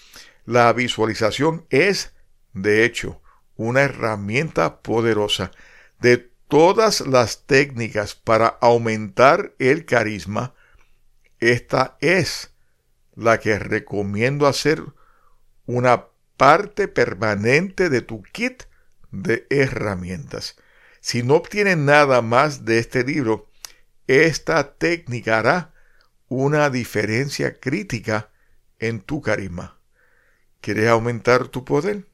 La 0.47 0.73
visualización 0.73 1.67
es, 1.71 2.13
de 2.53 2.85
hecho, 2.85 3.21
una 3.57 3.83
herramienta 3.83 4.81
poderosa 4.81 5.51
de 6.01 6.31
todas 6.49 7.03
las 7.03 7.45
técnicas 7.45 8.15
para 8.15 8.47
aumentar 8.47 9.53
el 9.59 9.85
carisma, 9.85 10.55
esta 11.41 11.97
es 12.01 12.53
la 13.15 13.39
que 13.39 13.59
recomiendo 13.59 14.47
hacer 14.47 14.83
una 15.67 16.07
parte 16.37 16.89
permanente 16.89 17.91
de 17.91 18.01
tu 18.01 18.23
kit 18.23 18.63
de 19.11 19.47
herramientas. 19.51 20.57
Si 21.09 21.23
no 21.23 21.37
obtienes 21.37 21.79
nada 21.79 22.21
más 22.21 22.67
de 22.67 22.79
este 22.79 23.03
libro, 23.03 23.51
esta 24.07 24.75
técnica 24.75 25.39
hará 25.39 25.73
una 26.29 26.69
diferencia 26.69 27.59
crítica 27.59 28.31
en 28.79 29.01
tu 29.01 29.23
carisma. 29.23 29.81
¿Quieres 30.61 30.87
aumentar 30.89 31.49
tu 31.49 31.65
poder? 31.65 32.07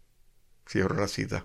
Cierro 0.64 0.94
la 0.94 1.08
cita. 1.08 1.44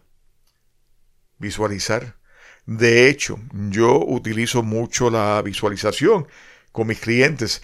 Visualizar 1.40 2.20
de 2.68 3.10
hecho, 3.10 3.40
yo 3.52 3.98
utilizo 3.98 4.62
mucho 4.62 5.10
la 5.10 5.42
visualización 5.42 6.28
con 6.72 6.86
mis 6.86 7.00
clientes, 7.00 7.64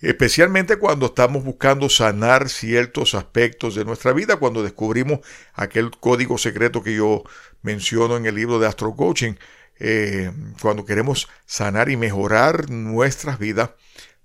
especialmente 0.00 0.76
cuando 0.76 1.06
estamos 1.06 1.44
buscando 1.44 1.88
sanar 1.88 2.48
ciertos 2.48 3.14
aspectos 3.14 3.74
de 3.74 3.84
nuestra 3.84 4.12
vida, 4.12 4.36
cuando 4.36 4.62
descubrimos 4.62 5.20
aquel 5.54 5.90
código 5.90 6.38
secreto 6.38 6.82
que 6.82 6.94
yo 6.94 7.24
menciono 7.62 8.16
en 8.16 8.26
el 8.26 8.34
libro 8.34 8.58
de 8.58 8.66
Astro 8.66 8.94
Coaching, 8.94 9.34
eh, 9.78 10.30
cuando 10.60 10.84
queremos 10.84 11.28
sanar 11.46 11.88
y 11.90 11.96
mejorar 11.96 12.70
nuestras 12.70 13.38
vidas. 13.38 13.70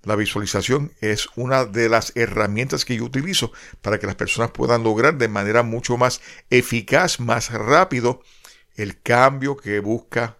La 0.02 0.14
visualización 0.14 0.92
es 1.00 1.28
una 1.34 1.64
de 1.64 1.88
las 1.88 2.12
herramientas 2.14 2.84
que 2.84 2.96
yo 2.96 3.04
utilizo 3.04 3.50
para 3.82 3.98
que 3.98 4.06
las 4.06 4.14
personas 4.14 4.52
puedan 4.52 4.84
lograr 4.84 5.18
de 5.18 5.26
manera 5.26 5.64
mucho 5.64 5.96
más 5.96 6.20
eficaz, 6.48 7.18
más 7.18 7.50
rápido, 7.50 8.22
el 8.76 9.00
cambio 9.02 9.56
que 9.56 9.80
busca 9.80 10.38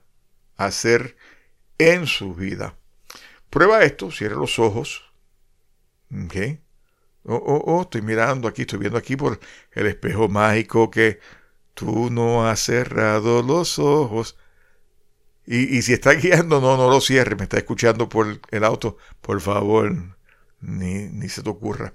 hacer 0.56 1.16
en 1.78 2.06
su 2.06 2.34
vida. 2.34 2.76
Prueba 3.50 3.82
esto, 3.82 4.12
cierra 4.12 4.36
los 4.36 4.58
ojos. 4.58 5.05
¿Ok? 6.12 6.60
Oh, 7.24 7.34
oh, 7.34 7.62
oh, 7.66 7.82
estoy 7.82 8.02
mirando 8.02 8.46
aquí, 8.46 8.62
estoy 8.62 8.78
viendo 8.78 8.98
aquí 8.98 9.16
por 9.16 9.40
el 9.72 9.86
espejo 9.86 10.28
mágico 10.28 10.90
que 10.90 11.18
tú 11.74 12.10
no 12.10 12.46
has 12.46 12.60
cerrado 12.60 13.42
los 13.42 13.78
ojos. 13.78 14.38
Y, 15.44 15.82
si 15.82 15.92
está 15.92 16.14
guiando, 16.14 16.60
no, 16.60 16.76
no 16.76 16.88
lo 16.88 17.00
cierre, 17.00 17.36
me 17.36 17.44
está 17.44 17.58
escuchando 17.58 18.08
por 18.08 18.40
el 18.50 18.64
auto, 18.64 18.96
por 19.20 19.40
favor, 19.40 20.16
ni, 20.60 21.08
ni 21.08 21.28
se 21.28 21.42
te 21.42 21.50
ocurra. 21.50 21.94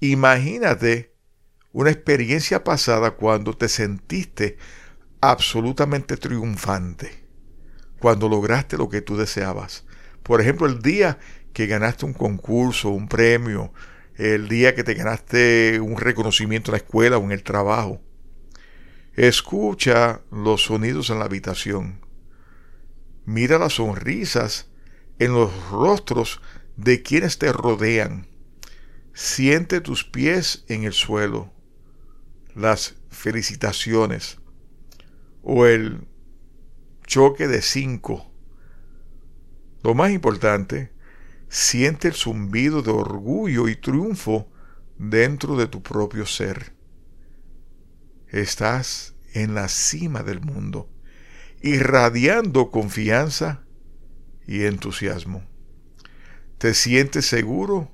Imagínate 0.00 1.14
una 1.72 1.90
experiencia 1.90 2.62
pasada 2.62 3.12
cuando 3.12 3.56
te 3.56 3.68
sentiste 3.68 4.58
absolutamente 5.20 6.16
triunfante, 6.16 7.24
cuando 7.98 8.28
lograste 8.28 8.76
lo 8.76 8.88
que 8.88 9.00
tú 9.00 9.16
deseabas. 9.16 9.84
Por 10.22 10.40
ejemplo, 10.40 10.66
el 10.66 10.80
día 10.82 11.18
que 11.54 11.66
ganaste 11.66 12.04
un 12.04 12.12
concurso, 12.12 12.90
un 12.90 13.08
premio, 13.08 13.72
el 14.16 14.48
día 14.48 14.74
que 14.74 14.84
te 14.84 14.94
ganaste 14.94 15.80
un 15.80 15.96
reconocimiento 15.96 16.70
en 16.70 16.72
la 16.72 16.78
escuela 16.78 17.16
o 17.16 17.24
en 17.24 17.32
el 17.32 17.42
trabajo. 17.42 18.02
Escucha 19.14 20.20
los 20.30 20.64
sonidos 20.64 21.08
en 21.10 21.20
la 21.20 21.24
habitación. 21.24 22.00
Mira 23.24 23.58
las 23.58 23.74
sonrisas 23.74 24.68
en 25.18 25.32
los 25.32 25.70
rostros 25.70 26.40
de 26.76 27.02
quienes 27.02 27.38
te 27.38 27.52
rodean. 27.52 28.26
Siente 29.12 29.80
tus 29.80 30.04
pies 30.04 30.64
en 30.68 30.82
el 30.82 30.92
suelo, 30.92 31.52
las 32.56 32.96
felicitaciones 33.10 34.38
o 35.42 35.66
el 35.66 36.08
choque 37.06 37.46
de 37.46 37.62
cinco. 37.62 38.28
Lo 39.84 39.94
más 39.94 40.10
importante, 40.10 40.93
siente 41.54 42.08
el 42.08 42.14
zumbido 42.14 42.82
de 42.82 42.90
orgullo 42.90 43.68
y 43.68 43.76
triunfo 43.76 44.50
dentro 44.98 45.56
de 45.56 45.68
tu 45.68 45.84
propio 45.84 46.26
ser. 46.26 46.74
Estás 48.26 49.14
en 49.34 49.54
la 49.54 49.68
cima 49.68 50.24
del 50.24 50.40
mundo, 50.40 50.90
irradiando 51.62 52.72
confianza 52.72 53.62
y 54.48 54.64
entusiasmo. 54.64 55.44
Te 56.58 56.74
sientes 56.74 57.26
seguro 57.26 57.88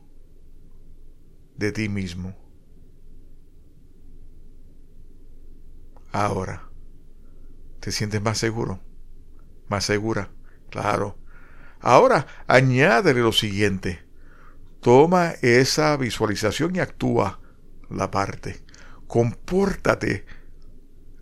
de 1.55 1.70
ti 1.70 1.90
mismo. 1.90 2.35
Ahora, 6.12 6.70
¿te 7.81 7.92
sientes 7.92 8.23
más 8.23 8.38
seguro? 8.38 8.81
¿Más 9.68 9.85
segura? 9.85 10.31
Claro. 10.70 11.18
Ahora, 11.81 12.27
añádele 12.47 13.21
lo 13.21 13.33
siguiente. 13.33 14.03
Toma 14.81 15.33
esa 15.43 15.97
visualización 15.97 16.77
y 16.77 16.81
actúa 16.81 17.40
la 17.88 18.11
parte. 18.11 18.62
Compórtate 19.07 20.25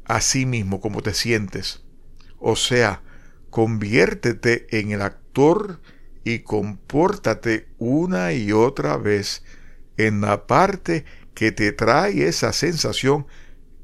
a 0.04 0.20
sí 0.20 0.46
mismo 0.46 0.80
como 0.80 1.02
te 1.02 1.14
sientes. 1.14 1.84
O 2.38 2.56
sea, 2.56 3.02
conviértete 3.50 4.66
en 4.78 4.92
el 4.92 5.02
actor 5.02 5.80
y 6.24 6.40
compórtate 6.40 7.68
una 7.78 8.32
y 8.32 8.52
otra 8.52 8.96
vez 8.96 9.44
en 9.96 10.20
la 10.20 10.46
parte 10.46 11.04
que 11.34 11.52
te 11.52 11.72
trae 11.72 12.26
esa 12.26 12.52
sensación 12.52 13.26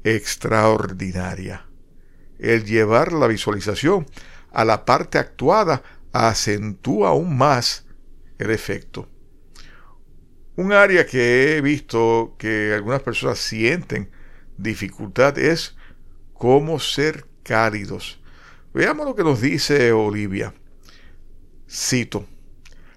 extraordinaria. 0.03 1.67
El 2.37 2.65
llevar 2.65 3.13
la 3.13 3.27
visualización 3.27 4.05
a 4.51 4.65
la 4.65 4.85
parte 4.85 5.17
actuada 5.17 5.83
acentúa 6.15 7.09
aún 7.09 7.37
más 7.37 7.85
el 8.37 8.51
efecto. 8.51 9.09
Un 10.55 10.71
área 10.71 11.05
que 11.05 11.57
he 11.57 11.61
visto 11.61 12.35
que 12.37 12.73
algunas 12.73 13.01
personas 13.01 13.39
sienten 13.39 14.09
dificultad 14.57 15.37
es 15.37 15.75
cómo 16.33 16.79
ser 16.79 17.25
cálidos. 17.43 18.21
Veamos 18.73 19.05
lo 19.05 19.15
que 19.15 19.23
nos 19.23 19.41
dice 19.41 19.91
Olivia. 19.91 20.53
Cito, 21.69 22.25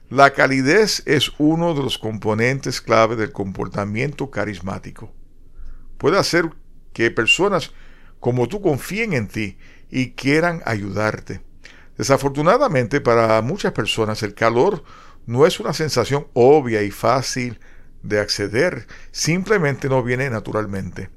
la 0.09 0.33
calidez 0.33 1.03
es 1.05 1.33
uno 1.39 1.75
de 1.75 1.83
los 1.83 1.99
componentes 1.99 2.81
clave 2.81 3.17
del 3.17 3.33
comportamiento 3.33 4.31
carismático. 4.31 5.13
Puede 5.97 6.19
hacer 6.19 6.51
que 6.93 7.11
personas 7.11 7.73
como 8.21 8.47
tú 8.47 8.63
confíen 8.63 9.13
en 9.13 9.27
ti 9.27 9.59
y 9.91 10.13
quieran 10.13 10.63
ayudarte. 10.65 11.48
Desafortunadamente 11.99 13.01
para 13.01 13.43
muchas 13.43 13.73
personas 13.73 14.23
el 14.23 14.33
calor 14.33 14.85
no 15.27 15.47
es 15.47 15.59
una 15.59 15.73
sensación 15.73 16.29
obvia 16.33 16.83
y 16.83 16.93
fácil 16.93 17.59
de 18.05 18.21
acceder, 18.21 18.87
simplemente 19.11 19.89
no 19.89 20.05
viene 20.05 20.31
naturalmente. 20.31 21.11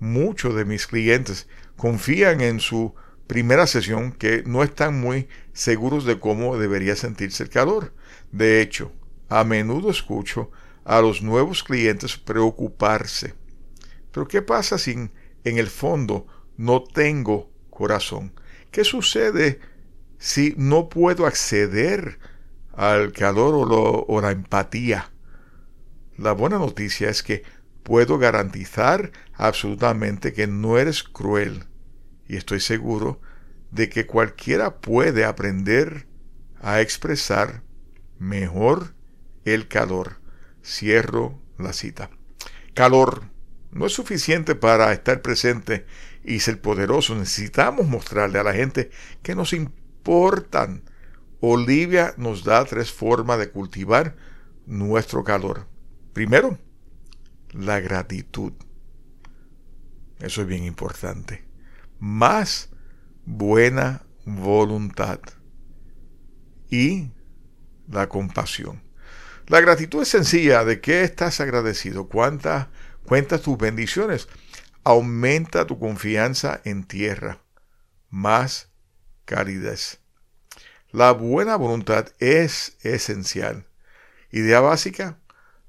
Muchos 0.00 0.56
de 0.56 0.64
mis 0.64 0.88
clientes 0.88 1.48
confían 1.76 2.40
en 2.40 2.58
su 2.58 2.94
primera 3.28 3.68
sesión 3.68 4.10
que 4.10 4.42
no 4.44 4.64
están 4.64 5.00
muy 5.00 5.28
seguros 5.52 6.04
de 6.04 6.18
cómo 6.18 6.58
debería 6.58 6.96
sentirse 6.96 7.44
el 7.44 7.50
calor. 7.50 7.94
De 8.32 8.60
hecho, 8.60 8.90
a 9.28 9.44
menudo 9.44 9.88
escucho 9.88 10.50
a 10.84 11.00
los 11.00 11.22
nuevos 11.22 11.62
clientes 11.62 12.16
preocuparse. 12.18 13.34
Pero 14.10 14.26
¿qué 14.26 14.42
pasa 14.42 14.78
si 14.78 14.92
en 14.92 15.12
el 15.44 15.68
fondo 15.68 16.26
no 16.56 16.82
tengo 16.82 17.52
corazón? 17.70 18.32
¿Qué 18.72 18.82
sucede 18.82 19.60
si 20.18 20.54
no 20.56 20.88
puedo 20.88 21.26
acceder 21.26 22.18
al 22.72 23.12
calor 23.12 23.68
o, 24.06 24.20
la 24.20 24.30
empatía? 24.30 25.10
La 26.16 26.32
buena 26.32 26.58
noticia 26.58 27.08
es 27.08 27.22
que 27.22 27.44
puedo 27.82 28.18
garantizar 28.18 29.12
absolutamente 29.34 30.32
que 30.32 30.46
no 30.46 30.78
eres 30.78 31.02
cruel 31.02 31.64
y 32.26 32.36
estoy 32.36 32.60
seguro 32.60 33.20
de 33.70 33.88
que 33.88 34.06
cualquiera 34.06 34.80
puede 34.80 35.24
aprender 35.24 36.06
a 36.60 36.80
expresar 36.80 37.62
mejor 38.18 38.94
el 39.44 39.68
calor. 39.68 40.20
Cierro 40.64 41.40
la 41.56 41.72
cita. 41.72 42.10
Calor 42.74 43.22
no 43.70 43.86
es 43.86 43.92
suficiente 43.92 44.54
para 44.54 44.92
estar 44.92 45.22
presente 45.22 45.86
y 46.24 46.40
ser 46.40 46.60
poderoso. 46.60 47.14
Necesitamos 47.14 47.86
mostrarle 47.86 48.38
a 48.38 48.44
la 48.44 48.52
gente 48.52 48.90
que 49.22 49.34
nos 49.34 49.52
importan. 49.98 50.82
Olivia 51.40 52.14
nos 52.16 52.44
da 52.44 52.64
tres 52.64 52.90
formas 52.90 53.38
de 53.38 53.50
cultivar 53.50 54.16
nuestro 54.66 55.22
calor. 55.22 55.66
Primero, 56.12 56.58
la 57.52 57.80
gratitud. 57.80 58.52
Eso 60.20 60.42
es 60.42 60.46
bien 60.48 60.64
importante. 60.64 61.44
Más 62.00 62.70
buena 63.24 64.02
voluntad. 64.24 65.20
Y 66.70 67.12
la 67.88 68.08
compasión. 68.08 68.82
La 69.46 69.60
gratitud 69.60 70.02
es 70.02 70.08
sencilla. 70.08 70.64
¿De 70.64 70.80
qué 70.80 71.02
estás 71.04 71.40
agradecido? 71.40 72.08
¿Cuántas 72.08 72.68
cuentas 73.04 73.42
tus 73.42 73.56
bendiciones? 73.56 74.28
Aumenta 74.82 75.66
tu 75.66 75.78
confianza 75.78 76.60
en 76.64 76.84
tierra. 76.84 77.42
Más 78.10 78.67
calidez. 79.28 79.98
La 80.90 81.12
buena 81.12 81.56
voluntad 81.56 82.08
es 82.18 82.78
esencial. 82.80 83.66
Idea 84.32 84.60
básica. 84.60 85.18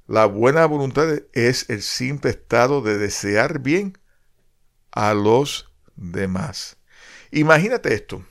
La 0.07 0.25
buena 0.25 0.65
voluntad 0.65 1.19
es 1.33 1.69
el 1.69 1.81
simple 1.81 2.31
estado 2.31 2.81
de 2.81 2.97
desear 2.97 3.59
bien 3.59 3.97
a 4.91 5.13
los 5.13 5.71
demás. 5.95 6.77
Imagínate 7.31 7.93
esto 7.93 8.25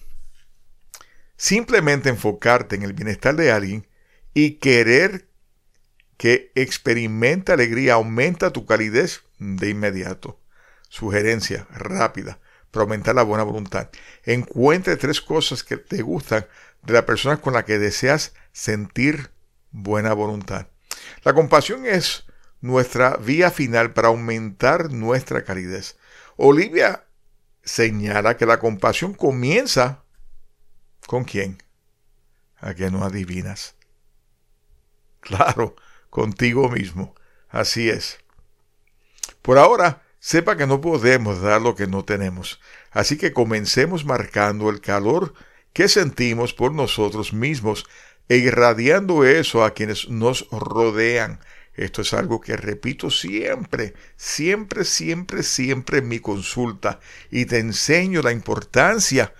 simplemente 1.38 2.08
enfocarte 2.08 2.74
en 2.74 2.82
el 2.82 2.92
bienestar 2.92 3.36
de 3.36 3.52
alguien 3.52 3.86
y 4.34 4.54
querer 4.54 5.28
que 6.16 6.50
experimente 6.56 7.52
alegría 7.52 7.94
aumenta 7.94 8.52
tu 8.52 8.66
calidez 8.66 9.22
de 9.38 9.70
inmediato. 9.70 10.40
Sugerencia 10.88 11.68
rápida 11.70 12.40
para 12.70 12.82
aumentar 12.82 13.14
la 13.14 13.22
buena 13.22 13.44
voluntad. 13.44 13.88
Encuentre 14.24 14.96
tres 14.96 15.20
cosas 15.20 15.64
que 15.64 15.76
te 15.76 16.02
gustan 16.02 16.46
de 16.82 16.92
la 16.92 17.06
persona 17.06 17.38
con 17.38 17.54
la 17.54 17.64
que 17.64 17.78
deseas 17.78 18.34
sentir 18.52 19.30
buena 19.70 20.12
voluntad. 20.12 20.66
La 21.24 21.34
compasión 21.34 21.86
es 21.86 22.24
nuestra 22.60 23.16
vía 23.16 23.50
final 23.50 23.92
para 23.92 24.08
aumentar 24.08 24.92
nuestra 24.92 25.44
calidez. 25.44 25.96
Olivia 26.36 27.04
señala 27.62 28.36
que 28.36 28.46
la 28.46 28.58
compasión 28.58 29.14
comienza 29.14 30.02
¿Con 31.08 31.24
quién? 31.24 31.62
¿A 32.60 32.74
que 32.74 32.90
no 32.90 33.02
adivinas? 33.02 33.76
Claro, 35.20 35.74
contigo 36.10 36.68
mismo. 36.68 37.14
Así 37.48 37.88
es. 37.88 38.18
Por 39.40 39.56
ahora, 39.56 40.02
sepa 40.20 40.56
que 40.56 40.66
no 40.66 40.80
podemos 40.80 41.40
dar 41.40 41.60
lo 41.60 41.74
que 41.74 41.86
no 41.86 42.04
tenemos. 42.04 42.60
Así 42.90 43.16
que 43.16 43.32
comencemos 43.32 44.04
marcando 44.04 44.70
el 44.70 44.80
calor 44.80 45.34
que 45.72 45.88
sentimos 45.88 46.54
por 46.54 46.72
nosotros 46.72 47.32
mismos 47.32 47.86
e 48.28 48.36
irradiando 48.36 49.24
eso 49.24 49.64
a 49.64 49.74
quienes 49.74 50.08
nos 50.08 50.48
rodean. 50.50 51.40
Esto 51.74 52.02
es 52.02 52.12
algo 52.12 52.40
que 52.40 52.56
repito 52.56 53.08
siempre, 53.10 53.94
siempre, 54.16 54.84
siempre, 54.84 55.44
siempre 55.44 55.98
en 55.98 56.08
mi 56.08 56.18
consulta 56.18 56.98
y 57.30 57.46
te 57.46 57.58
enseño 57.58 58.20
la 58.20 58.32
importancia 58.32 59.32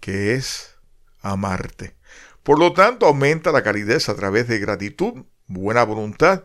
que 0.00 0.34
es 0.34 0.76
amarte. 1.20 1.94
Por 2.42 2.58
lo 2.58 2.72
tanto, 2.72 3.06
aumenta 3.06 3.52
la 3.52 3.62
calidez 3.62 4.08
a 4.08 4.16
través 4.16 4.48
de 4.48 4.58
gratitud, 4.58 5.24
buena 5.46 5.84
voluntad 5.84 6.44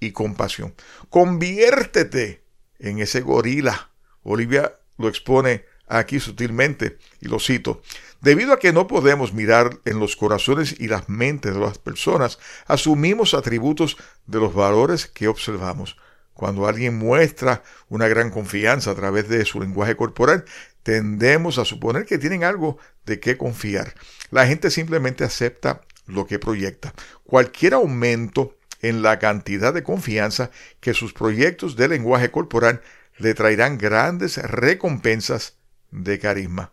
y 0.00 0.12
compasión. 0.12 0.74
Conviértete 1.10 2.47
en 2.78 2.98
ese 2.98 3.20
gorila. 3.20 3.90
Olivia 4.22 4.74
lo 4.96 5.08
expone 5.08 5.64
aquí 5.86 6.20
sutilmente 6.20 6.98
y 7.20 7.28
lo 7.28 7.38
cito. 7.38 7.82
Debido 8.20 8.52
a 8.52 8.58
que 8.58 8.72
no 8.72 8.86
podemos 8.86 9.32
mirar 9.32 9.78
en 9.84 10.00
los 10.00 10.16
corazones 10.16 10.74
y 10.78 10.88
las 10.88 11.08
mentes 11.08 11.54
de 11.54 11.60
las 11.60 11.78
personas, 11.78 12.38
asumimos 12.66 13.34
atributos 13.34 13.96
de 14.26 14.40
los 14.40 14.54
valores 14.54 15.06
que 15.06 15.28
observamos. 15.28 15.96
Cuando 16.34 16.66
alguien 16.66 16.98
muestra 16.98 17.62
una 17.88 18.06
gran 18.06 18.30
confianza 18.30 18.92
a 18.92 18.94
través 18.94 19.28
de 19.28 19.44
su 19.44 19.60
lenguaje 19.60 19.96
corporal, 19.96 20.44
tendemos 20.82 21.58
a 21.58 21.64
suponer 21.64 22.06
que 22.06 22.18
tienen 22.18 22.44
algo 22.44 22.78
de 23.06 23.18
qué 23.20 23.36
confiar. 23.36 23.94
La 24.30 24.46
gente 24.46 24.70
simplemente 24.70 25.24
acepta 25.24 25.80
lo 26.06 26.26
que 26.26 26.38
proyecta. 26.38 26.94
Cualquier 27.24 27.74
aumento 27.74 28.57
en 28.80 29.02
la 29.02 29.18
cantidad 29.18 29.74
de 29.74 29.82
confianza 29.82 30.50
que 30.80 30.94
sus 30.94 31.12
proyectos 31.12 31.76
de 31.76 31.88
lenguaje 31.88 32.30
corporal 32.30 32.82
le 33.16 33.34
traerán 33.34 33.78
grandes 33.78 34.36
recompensas 34.38 35.56
de 35.90 36.18
carisma. 36.18 36.72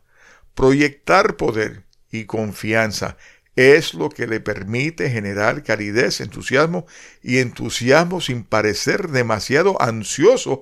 Proyectar 0.53 1.35
poder 1.37 1.83
y 2.11 2.25
confianza 2.25 3.17
es 3.55 3.93
lo 3.93 4.09
que 4.09 4.27
le 4.27 4.39
permite 4.39 5.09
generar 5.09 5.63
calidez, 5.63 6.21
entusiasmo 6.21 6.85
y 7.21 7.39
entusiasmo 7.39 8.21
sin 8.21 8.43
parecer 8.43 9.09
demasiado 9.09 9.81
ansioso 9.81 10.61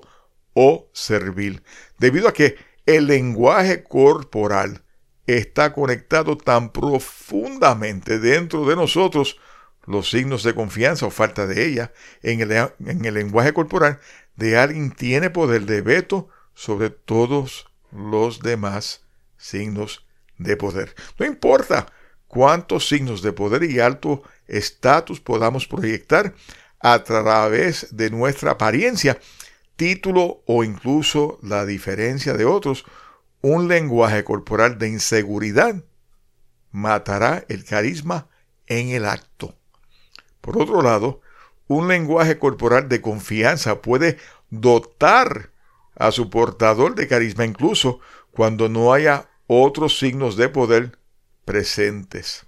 o 0.54 0.88
servil, 0.92 1.62
debido 1.98 2.28
a 2.28 2.32
que 2.32 2.56
el 2.86 3.06
lenguaje 3.06 3.82
corporal 3.82 4.84
está 5.26 5.72
conectado 5.72 6.36
tan 6.36 6.70
profundamente 6.70 8.18
dentro 8.18 8.66
de 8.66 8.76
nosotros 8.76 9.38
los 9.86 10.10
signos 10.10 10.42
de 10.42 10.54
confianza 10.54 11.06
o 11.06 11.10
falta 11.10 11.46
de 11.46 11.66
ella 11.66 11.92
en 12.22 12.40
el, 12.40 12.52
en 12.52 13.04
el 13.04 13.14
lenguaje 13.14 13.52
corporal 13.52 13.98
de 14.36 14.58
alguien 14.58 14.90
tiene 14.90 15.30
poder 15.30 15.66
de 15.66 15.80
veto 15.80 16.28
sobre 16.54 16.90
todos 16.90 17.66
los 17.92 18.40
demás 18.40 19.02
signos 19.36 20.06
de 20.38 20.56
poder. 20.56 20.94
No 21.18 21.26
importa 21.26 21.86
cuántos 22.26 22.88
signos 22.88 23.22
de 23.22 23.32
poder 23.32 23.64
y 23.64 23.80
alto 23.80 24.22
estatus 24.46 25.20
podamos 25.20 25.66
proyectar 25.66 26.34
a 26.80 27.02
través 27.04 27.96
de 27.96 28.10
nuestra 28.10 28.52
apariencia, 28.52 29.18
título 29.76 30.42
o 30.46 30.64
incluso 30.64 31.38
la 31.42 31.64
diferencia 31.64 32.34
de 32.34 32.44
otros, 32.44 32.84
un 33.40 33.68
lenguaje 33.68 34.24
corporal 34.24 34.78
de 34.78 34.88
inseguridad 34.88 35.84
matará 36.70 37.44
el 37.48 37.64
carisma 37.64 38.28
en 38.66 38.88
el 38.88 39.04
acto. 39.04 39.56
Por 40.44 40.60
otro 40.60 40.82
lado, 40.82 41.22
un 41.68 41.88
lenguaje 41.88 42.38
corporal 42.38 42.86
de 42.90 43.00
confianza 43.00 43.80
puede 43.80 44.18
dotar 44.50 45.52
a 45.96 46.10
su 46.10 46.28
portador 46.28 46.94
de 46.94 47.08
carisma 47.08 47.46
incluso 47.46 48.00
cuando 48.30 48.68
no 48.68 48.92
haya 48.92 49.30
otros 49.46 49.98
signos 49.98 50.36
de 50.36 50.50
poder 50.50 50.98
presentes. 51.46 52.44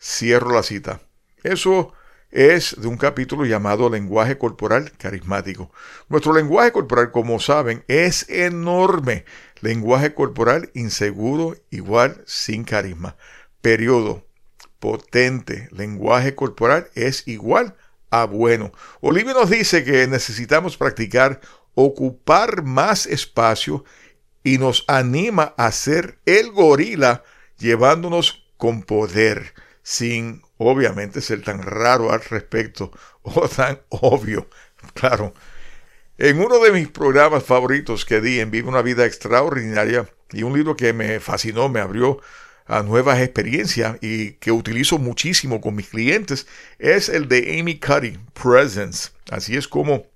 Cierro 0.00 0.54
la 0.54 0.62
cita. 0.62 1.02
Eso 1.42 1.92
es 2.30 2.80
de 2.80 2.88
un 2.88 2.96
capítulo 2.96 3.44
llamado 3.44 3.90
Lenguaje 3.90 4.38
Corporal 4.38 4.90
Carismático. 4.96 5.70
Nuestro 6.08 6.32
lenguaje 6.32 6.72
corporal, 6.72 7.10
como 7.10 7.40
saben, 7.40 7.84
es 7.88 8.26
enorme. 8.30 9.26
Lenguaje 9.60 10.14
corporal 10.14 10.70
inseguro 10.72 11.56
igual 11.68 12.22
sin 12.24 12.64
carisma. 12.64 13.16
Periodo 13.60 14.23
potente 14.84 15.66
lenguaje 15.70 16.34
corporal 16.34 16.88
es 16.94 17.26
igual 17.26 17.74
a 18.10 18.26
bueno. 18.26 18.70
Olivia 19.00 19.32
nos 19.32 19.48
dice 19.48 19.82
que 19.82 20.06
necesitamos 20.06 20.76
practicar 20.76 21.40
ocupar 21.72 22.64
más 22.64 23.06
espacio 23.06 23.82
y 24.42 24.58
nos 24.58 24.84
anima 24.86 25.54
a 25.56 25.72
ser 25.72 26.18
el 26.26 26.52
gorila 26.52 27.24
llevándonos 27.56 28.46
con 28.58 28.82
poder, 28.82 29.54
sin 29.82 30.42
obviamente 30.58 31.22
ser 31.22 31.40
tan 31.40 31.62
raro 31.62 32.12
al 32.12 32.20
respecto 32.20 32.92
o 33.22 33.48
tan 33.48 33.80
obvio. 33.88 34.50
Claro, 34.92 35.32
en 36.18 36.40
uno 36.40 36.58
de 36.58 36.72
mis 36.72 36.88
programas 36.88 37.42
favoritos 37.42 38.04
que 38.04 38.20
di 38.20 38.38
en 38.38 38.50
Vive 38.50 38.68
una 38.68 38.82
vida 38.82 39.06
extraordinaria 39.06 40.06
y 40.30 40.42
un 40.42 40.52
libro 40.52 40.76
que 40.76 40.92
me 40.92 41.20
fascinó, 41.20 41.70
me 41.70 41.80
abrió 41.80 42.20
a 42.66 42.82
nuevas 42.82 43.20
experiencias 43.20 43.98
y 44.00 44.32
que 44.32 44.52
utilizo 44.52 44.98
muchísimo 44.98 45.60
con 45.60 45.74
mis 45.74 45.88
clientes 45.88 46.46
es 46.78 47.08
el 47.08 47.28
de 47.28 47.58
Amy 47.60 47.78
Cuddy, 47.78 48.18
Presence. 48.32 49.10
Así 49.30 49.56
es 49.56 49.68
como 49.68 50.06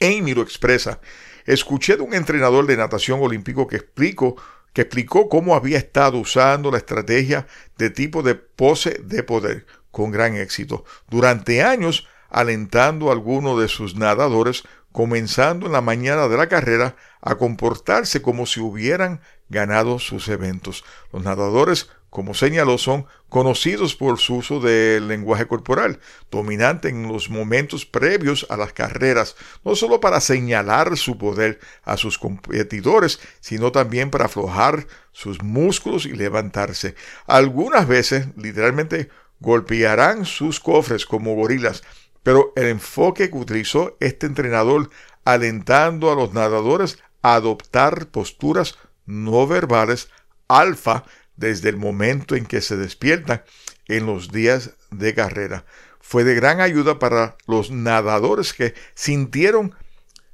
Amy 0.00 0.34
lo 0.34 0.42
expresa. 0.42 1.00
Escuché 1.46 1.96
de 1.96 2.02
un 2.02 2.14
entrenador 2.14 2.66
de 2.66 2.76
natación 2.76 3.20
olímpico 3.20 3.66
que 3.66 3.76
explicó 3.76 4.36
que 4.72 4.82
explicó 4.82 5.28
cómo 5.28 5.54
había 5.54 5.76
estado 5.76 6.18
usando 6.18 6.70
la 6.70 6.78
estrategia 6.78 7.46
de 7.76 7.90
tipo 7.90 8.22
de 8.22 8.34
pose 8.34 9.00
de 9.04 9.22
poder 9.22 9.66
con 9.90 10.10
gran 10.10 10.34
éxito. 10.34 10.84
Durante 11.10 11.62
años 11.62 12.08
alentando 12.30 13.10
a 13.10 13.12
algunos 13.12 13.60
de 13.60 13.68
sus 13.68 13.94
nadadores, 13.94 14.62
comenzando 14.90 15.66
en 15.66 15.72
la 15.72 15.82
mañana 15.82 16.28
de 16.28 16.36
la 16.38 16.48
carrera, 16.48 16.96
a 17.22 17.36
comportarse 17.36 18.20
como 18.20 18.46
si 18.46 18.60
hubieran 18.60 19.20
ganado 19.48 19.98
sus 19.98 20.28
eventos. 20.28 20.84
Los 21.12 21.22
nadadores, 21.22 21.88
como 22.10 22.34
señaló, 22.34 22.76
son 22.78 23.06
conocidos 23.28 23.94
por 23.94 24.18
su 24.18 24.36
uso 24.36 24.60
del 24.60 25.08
lenguaje 25.08 25.46
corporal, 25.46 26.00
dominante 26.30 26.88
en 26.88 27.08
los 27.08 27.30
momentos 27.30 27.86
previos 27.86 28.46
a 28.50 28.56
las 28.56 28.72
carreras, 28.72 29.36
no 29.64 29.76
solo 29.76 30.00
para 30.00 30.20
señalar 30.20 30.98
su 30.98 31.16
poder 31.16 31.60
a 31.84 31.96
sus 31.96 32.18
competidores, 32.18 33.20
sino 33.40 33.72
también 33.72 34.10
para 34.10 34.26
aflojar 34.26 34.86
sus 35.12 35.42
músculos 35.42 36.04
y 36.04 36.12
levantarse. 36.12 36.96
Algunas 37.26 37.86
veces, 37.86 38.26
literalmente, 38.36 39.08
golpearán 39.40 40.24
sus 40.24 40.60
cofres 40.60 41.06
como 41.06 41.34
gorilas, 41.34 41.82
pero 42.22 42.52
el 42.56 42.66
enfoque 42.66 43.30
que 43.30 43.36
utilizó 43.36 43.96
este 44.00 44.26
entrenador 44.26 44.90
alentando 45.24 46.10
a 46.10 46.14
los 46.14 46.32
nadadores 46.32 46.98
adoptar 47.22 48.08
posturas 48.08 48.76
no 49.06 49.46
verbales 49.46 50.10
alfa 50.48 51.04
desde 51.36 51.70
el 51.70 51.76
momento 51.76 52.36
en 52.36 52.46
que 52.46 52.60
se 52.60 52.76
despiertan 52.76 53.42
en 53.86 54.06
los 54.06 54.30
días 54.30 54.72
de 54.90 55.14
carrera. 55.14 55.64
Fue 56.00 56.24
de 56.24 56.34
gran 56.34 56.60
ayuda 56.60 56.98
para 56.98 57.36
los 57.46 57.70
nadadores 57.70 58.52
que 58.52 58.74
sintieron 58.94 59.74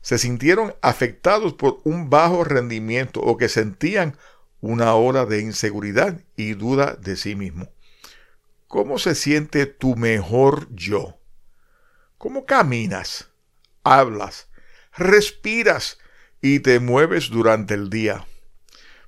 se 0.00 0.16
sintieron 0.16 0.74
afectados 0.80 1.52
por 1.52 1.80
un 1.84 2.08
bajo 2.08 2.42
rendimiento 2.42 3.20
o 3.20 3.36
que 3.36 3.48
sentían 3.48 4.16
una 4.60 4.94
hora 4.94 5.26
de 5.26 5.40
inseguridad 5.40 6.20
y 6.34 6.54
duda 6.54 6.94
de 6.94 7.16
sí 7.16 7.34
mismo. 7.34 7.68
¿Cómo 8.68 8.98
se 8.98 9.14
siente 9.14 9.66
tu 9.66 9.96
mejor 9.96 10.68
yo? 10.74 11.18
¿Cómo 12.16 12.46
caminas, 12.46 13.28
hablas, 13.84 14.48
respiras 14.96 15.98
y 16.40 16.60
te 16.60 16.80
mueves 16.80 17.30
durante 17.30 17.74
el 17.74 17.90
día? 17.90 18.26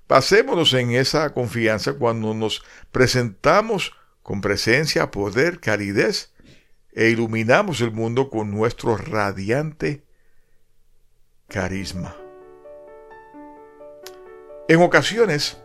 Pasémonos 0.07 0.75
en 0.75 0.91
esa 0.91 1.33
confianza 1.33 1.95
cuando 1.95 2.35
nos 2.35 2.63
presentamos 2.91 3.93
con 4.23 4.41
presencia, 4.41 5.11
poder, 5.11 5.61
calidez 5.61 6.33
e 6.93 7.11
iluminamos 7.11 7.81
el 7.81 7.93
mundo 7.93 8.31
con 8.31 8.51
nuestro 8.51 8.97
radiante 8.97 10.03
carisma. 11.49 12.17
En 14.69 14.83
ocasiones 14.83 15.59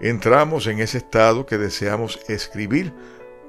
entramos 0.00 0.66
en 0.66 0.80
ese 0.80 0.98
estado 0.98 1.46
que 1.46 1.58
deseamos 1.58 2.20
escribir 2.28 2.92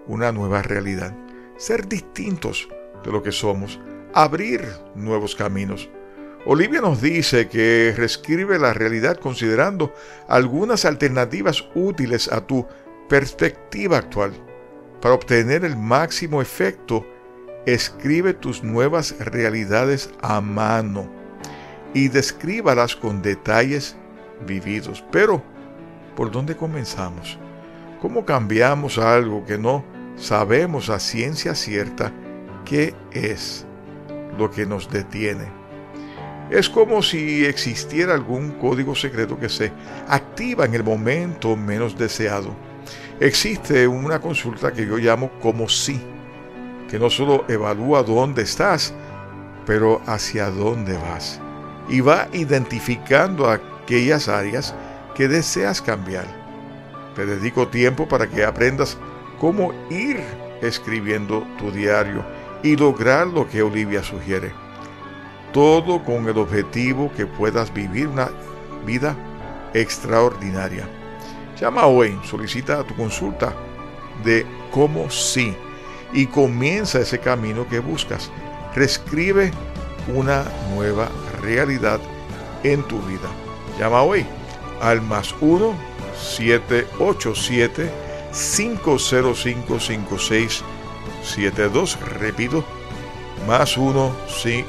una 0.05 0.31
nueva 0.31 0.61
realidad, 0.61 1.15
ser 1.57 1.87
distintos 1.87 2.67
de 3.03 3.11
lo 3.11 3.23
que 3.23 3.31
somos, 3.31 3.79
abrir 4.13 4.67
nuevos 4.95 5.35
caminos. 5.35 5.89
Olivia 6.49 6.79
nos 6.79 7.01
dice 7.01 7.49
que 7.49 7.93
reescribe 7.97 8.57
la 8.57 8.73
realidad 8.73 9.17
considerando 9.17 9.93
algunas 10.29 10.85
alternativas 10.85 11.65
útiles 11.75 12.31
a 12.31 12.39
tu 12.39 12.65
perspectiva 13.09 13.97
actual. 13.97 14.31
Para 15.01 15.15
obtener 15.15 15.65
el 15.65 15.75
máximo 15.75 16.41
efecto, 16.41 17.05
escribe 17.65 18.33
tus 18.33 18.63
nuevas 18.63 19.13
realidades 19.19 20.09
a 20.21 20.39
mano. 20.39 21.09
y 21.93 22.09
descríbalas 22.09 22.95
con 22.95 23.21
detalles 23.21 23.97
vividos. 24.45 25.03
Pero, 25.11 25.41
¿por 26.15 26.31
dónde 26.31 26.55
comenzamos? 26.55 27.37
¿Cómo 28.01 28.25
cambiamos 28.25 28.97
algo 28.97 29.43
que 29.45 29.57
no 29.57 29.83
sabemos 30.15 30.89
a 30.89 30.99
ciencia 30.99 31.55
cierta 31.55 32.13
qué 32.65 32.93
es 33.11 33.65
lo 34.37 34.51
que 34.51 34.65
nos 34.65 34.89
detiene? 34.89 35.56
Es 36.49 36.69
como 36.69 37.03
si 37.03 37.45
existiera 37.45 38.13
algún 38.13 38.51
código 38.51 38.95
secreto 38.95 39.37
que 39.37 39.49
se 39.49 39.71
activa 40.07 40.65
en 40.65 40.75
el 40.75 40.83
momento 40.83 41.57
menos 41.57 41.97
deseado. 41.97 42.55
Existe 43.19 43.87
una 43.87 44.21
consulta 44.21 44.71
que 44.71 44.85
yo 44.85 44.97
llamo 44.97 45.29
como 45.41 45.67
sí, 45.67 45.99
que 46.89 46.99
no 46.99 47.09
solo 47.09 47.43
evalúa 47.49 48.03
dónde 48.03 48.43
estás, 48.43 48.93
pero 49.65 50.01
hacia 50.05 50.49
dónde 50.49 50.97
vas. 50.97 51.41
Y 51.89 51.99
va 51.99 52.29
identificando 52.31 53.49
aquellas 53.49 54.29
áreas 54.29 54.73
que 55.15 55.27
deseas 55.27 55.81
cambiar. 55.81 56.25
Te 57.15 57.25
dedico 57.25 57.67
tiempo 57.67 58.07
para 58.07 58.27
que 58.27 58.45
aprendas 58.45 58.97
cómo 59.39 59.73
ir 59.89 60.21
escribiendo 60.61 61.45
tu 61.57 61.71
diario 61.71 62.23
y 62.63 62.77
lograr 62.77 63.27
lo 63.27 63.49
que 63.49 63.63
Olivia 63.63 64.03
sugiere. 64.03 64.66
Todo 65.57 66.03
con 66.03 66.29
el 66.29 66.37
objetivo 66.37 67.11
que 67.17 67.25
puedas 67.25 67.73
vivir 67.73 68.07
una 68.07 68.29
vida 68.85 69.15
extraordinaria. 69.73 70.87
Llama 71.59 71.87
hoy, 71.87 72.15
solicita 72.23 72.83
tu 72.83 72.95
consulta 72.95 73.55
de 74.23 74.45
cómo 74.69 75.09
sí 75.09 75.55
y 76.13 76.27
comienza 76.27 76.99
ese 76.99 77.17
camino 77.17 77.67
que 77.67 77.79
buscas. 77.79 78.29
Reescribe 78.75 79.49
una 80.13 80.45
nueva 80.75 81.09
realidad 81.41 81.99
en 82.61 82.83
tu 82.83 82.99
vida. 82.99 83.27
Llama 83.79 84.03
hoy 84.03 84.27
al 84.79 85.01
más 85.01 85.33
1 85.41 85.73
787 86.15 87.89
505 88.31 89.79
5672. 89.79 91.99
Repito, 92.19 92.63
más 93.45 93.77
1 93.77 94.15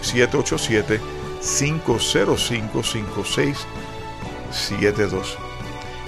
787 0.00 1.00
505 1.40 2.82
5672. 2.82 5.38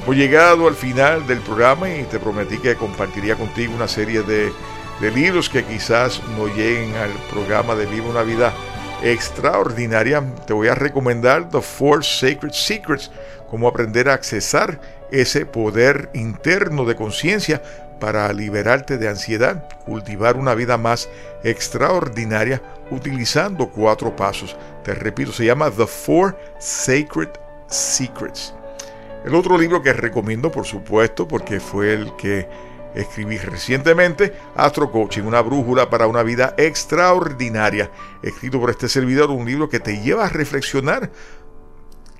Hemos 0.02 0.16
llegado 0.16 0.66
al 0.66 0.74
final 0.74 1.26
del 1.26 1.40
programa 1.40 1.90
y 1.90 2.04
te 2.04 2.18
prometí 2.18 2.58
que 2.58 2.74
compartiría 2.74 3.36
contigo 3.36 3.74
una 3.74 3.88
serie 3.88 4.22
de, 4.22 4.52
de 5.00 5.10
libros 5.10 5.48
que 5.48 5.64
quizás 5.64 6.22
no 6.36 6.46
lleguen 6.46 6.94
al 6.96 7.12
programa 7.30 7.74
de 7.74 7.86
Viva 7.86 8.08
una 8.08 8.22
Vida 8.22 8.52
Extraordinaria. 9.02 10.22
Te 10.46 10.52
voy 10.52 10.68
a 10.68 10.74
recomendar 10.74 11.48
The 11.48 11.60
Four 11.60 12.04
Sacred 12.04 12.52
Secrets, 12.52 13.10
cómo 13.48 13.68
aprender 13.68 14.08
a 14.08 14.14
accesar 14.14 14.80
ese 15.10 15.46
poder 15.46 16.10
interno 16.14 16.84
de 16.84 16.96
conciencia 16.96 17.62
para 18.00 18.32
liberarte 18.32 18.98
de 18.98 19.08
ansiedad, 19.08 19.68
cultivar 19.84 20.36
una 20.36 20.54
vida 20.54 20.76
más 20.76 21.08
extraordinaria 21.44 22.60
utilizando 22.90 23.68
cuatro 23.68 24.16
pasos. 24.16 24.56
Te 24.82 24.94
repito, 24.94 25.32
se 25.32 25.44
llama 25.44 25.70
The 25.70 25.86
Four 25.86 26.36
Sacred 26.58 27.30
Secrets. 27.68 28.54
El 29.24 29.34
otro 29.34 29.56
libro 29.58 29.82
que 29.82 29.92
recomiendo, 29.92 30.50
por 30.50 30.66
supuesto, 30.66 31.28
porque 31.28 31.60
fue 31.60 31.92
el 31.92 32.16
que 32.16 32.48
escribí 32.94 33.38
recientemente, 33.38 34.32
Astro 34.56 34.90
Coaching, 34.90 35.22
una 35.22 35.42
brújula 35.42 35.90
para 35.90 36.06
una 36.06 36.22
vida 36.22 36.54
extraordinaria, 36.56 37.90
escrito 38.22 38.58
por 38.58 38.70
este 38.70 38.88
servidor, 38.88 39.30
un 39.30 39.46
libro 39.46 39.68
que 39.68 39.78
te 39.78 40.00
lleva 40.00 40.24
a 40.24 40.30
reflexionar 40.30 41.10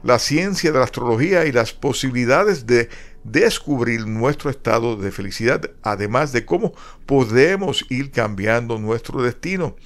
la 0.03 0.19
ciencia 0.19 0.73
de 0.73 0.79
la 0.79 0.85
astrología 0.85 1.47
y 1.47 1.53
las 1.53 1.73
posibilidades 1.73 2.67
de 2.67 2.89
descubrir 3.25 4.07
nuestro 4.07 4.51
estado 4.51 4.97
de 4.97 5.13
felicidad, 5.13 5.71
además 5.83 6.33
de 6.33 6.45
cómo 6.45 6.73
podemos 7.07 7.85
ir 7.91 8.11
cambiando 8.11 8.79
nuestro 8.79 9.23
destino 9.23 9.77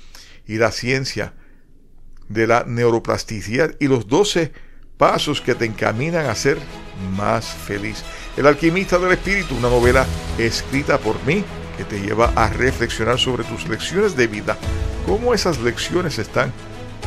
y 0.46 0.56
la 0.56 0.70
ciencia 0.70 1.34
de 2.28 2.46
la 2.46 2.64
neuroplasticidad 2.66 3.74
y 3.80 3.88
los 3.88 4.06
12 4.08 4.52
pasos 4.96 5.40
que 5.40 5.54
te 5.54 5.64
encaminan 5.64 6.26
a 6.26 6.34
ser 6.34 6.58
más 7.16 7.46
feliz. 7.46 8.02
El 8.36 8.46
alquimista 8.46 8.98
del 8.98 9.12
espíritu, 9.12 9.56
una 9.56 9.68
novela 9.68 10.06
escrita 10.38 10.98
por 10.98 11.22
mí 11.24 11.44
que 11.76 11.84
te 11.84 12.00
lleva 12.00 12.32
a 12.36 12.48
reflexionar 12.48 13.18
sobre 13.18 13.44
tus 13.44 13.68
lecciones 13.68 14.16
de 14.16 14.28
vida, 14.28 14.56
cómo 15.06 15.34
esas 15.34 15.60
lecciones 15.60 16.18
están 16.18 16.52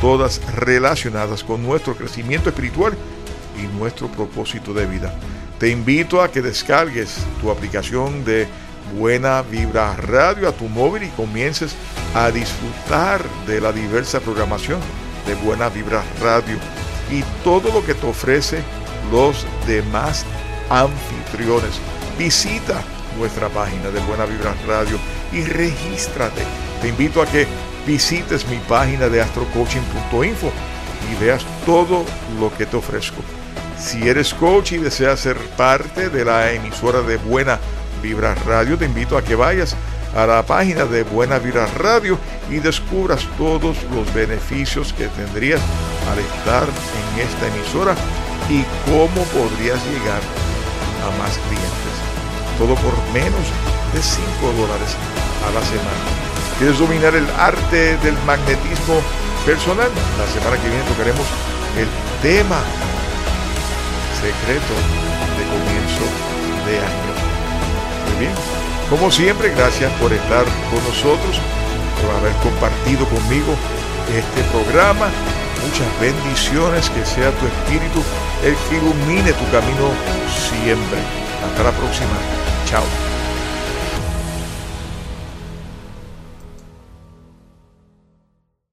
todas 0.00 0.40
relacionadas 0.54 1.42
con 1.42 1.62
nuestro 1.62 1.96
crecimiento 1.96 2.50
espiritual 2.50 2.96
y 3.58 3.78
nuestro 3.78 4.08
propósito 4.08 4.72
de 4.72 4.86
vida. 4.86 5.12
Te 5.58 5.70
invito 5.70 6.22
a 6.22 6.30
que 6.30 6.40
descargues 6.40 7.16
tu 7.40 7.50
aplicación 7.50 8.24
de 8.24 8.46
Buena 8.96 9.42
Vibra 9.42 9.96
Radio 9.96 10.48
a 10.48 10.52
tu 10.52 10.68
móvil 10.68 11.02
y 11.02 11.08
comiences 11.08 11.74
a 12.14 12.30
disfrutar 12.30 13.24
de 13.46 13.60
la 13.60 13.72
diversa 13.72 14.20
programación 14.20 14.80
de 15.26 15.34
Buena 15.34 15.68
Vibra 15.68 16.04
Radio 16.22 16.56
y 17.10 17.22
todo 17.42 17.72
lo 17.72 17.84
que 17.84 17.94
te 17.94 18.06
ofrece 18.06 18.62
los 19.10 19.44
demás 19.66 20.24
anfitriones. 20.70 21.80
Visita 22.16 22.80
nuestra 23.18 23.48
página 23.48 23.90
de 23.90 23.98
Buena 24.00 24.26
Vibra 24.26 24.54
Radio 24.66 24.96
y 25.32 25.42
regístrate. 25.42 26.42
Te 26.80 26.88
invito 26.88 27.20
a 27.20 27.26
que 27.26 27.48
visites 27.84 28.46
mi 28.46 28.58
página 28.68 29.08
de 29.08 29.22
astrocoaching.info 29.22 30.52
y 31.10 31.24
veas 31.24 31.44
todo 31.66 32.04
lo 32.38 32.56
que 32.56 32.64
te 32.64 32.76
ofrezco. 32.76 33.37
Si 33.78 34.08
eres 34.08 34.34
coach 34.34 34.72
y 34.72 34.78
deseas 34.78 35.20
ser 35.20 35.36
parte 35.56 36.10
de 36.10 36.24
la 36.24 36.50
emisora 36.50 37.00
de 37.00 37.16
Buena 37.16 37.60
Vibra 38.02 38.34
Radio, 38.34 38.76
te 38.76 38.86
invito 38.86 39.16
a 39.16 39.22
que 39.22 39.36
vayas 39.36 39.76
a 40.16 40.26
la 40.26 40.42
página 40.44 40.84
de 40.84 41.04
Buena 41.04 41.38
Vibra 41.38 41.66
Radio 41.78 42.18
y 42.50 42.56
descubras 42.56 43.24
todos 43.38 43.76
los 43.94 44.12
beneficios 44.12 44.92
que 44.92 45.06
tendrías 45.08 45.60
al 46.10 46.18
estar 46.18 46.64
en 46.64 47.20
esta 47.20 47.46
emisora 47.46 47.94
y 48.50 48.64
cómo 48.90 49.22
podrías 49.30 49.78
llegar 49.86 50.20
a 51.06 51.18
más 51.18 51.38
clientes. 51.46 51.94
Todo 52.58 52.74
por 52.74 52.94
menos 53.14 53.46
de 53.94 54.02
5 54.02 54.26
dólares 54.58 54.96
a 55.46 55.52
la 55.54 55.62
semana. 55.62 56.28
¿Quieres 56.58 56.78
dominar 56.78 57.14
el 57.14 57.26
arte 57.38 57.96
del 57.98 58.18
magnetismo 58.26 59.00
personal? 59.46 59.90
La 60.18 60.26
semana 60.26 60.60
que 60.60 60.68
viene 60.68 60.84
tocaremos 60.90 61.26
el 61.78 61.86
tema 62.22 62.58
secreto 64.20 64.74
de 65.38 65.44
comienzo 65.48 66.04
de 66.66 66.74
año. 66.78 67.12
Muy 68.06 68.26
bien. 68.26 68.34
Como 68.90 69.10
siempre, 69.10 69.50
gracias 69.50 69.92
por 70.00 70.12
estar 70.12 70.44
con 70.70 70.82
nosotros, 70.84 71.40
por 72.00 72.14
haber 72.16 72.32
compartido 72.42 73.06
conmigo 73.06 73.54
este 74.08 74.42
programa 74.50 75.08
muchas 75.64 76.00
bendiciones, 76.00 76.88
que 76.90 77.04
sea 77.04 77.30
tu 77.32 77.46
espíritu 77.46 78.02
el 78.44 78.54
que 78.68 78.76
ilumine 78.76 79.32
tu 79.32 79.44
camino 79.50 79.90
siempre. 80.50 80.98
Hasta 81.44 81.64
la 81.64 81.72
próxima. 81.72 82.16
Chao. 82.66 83.07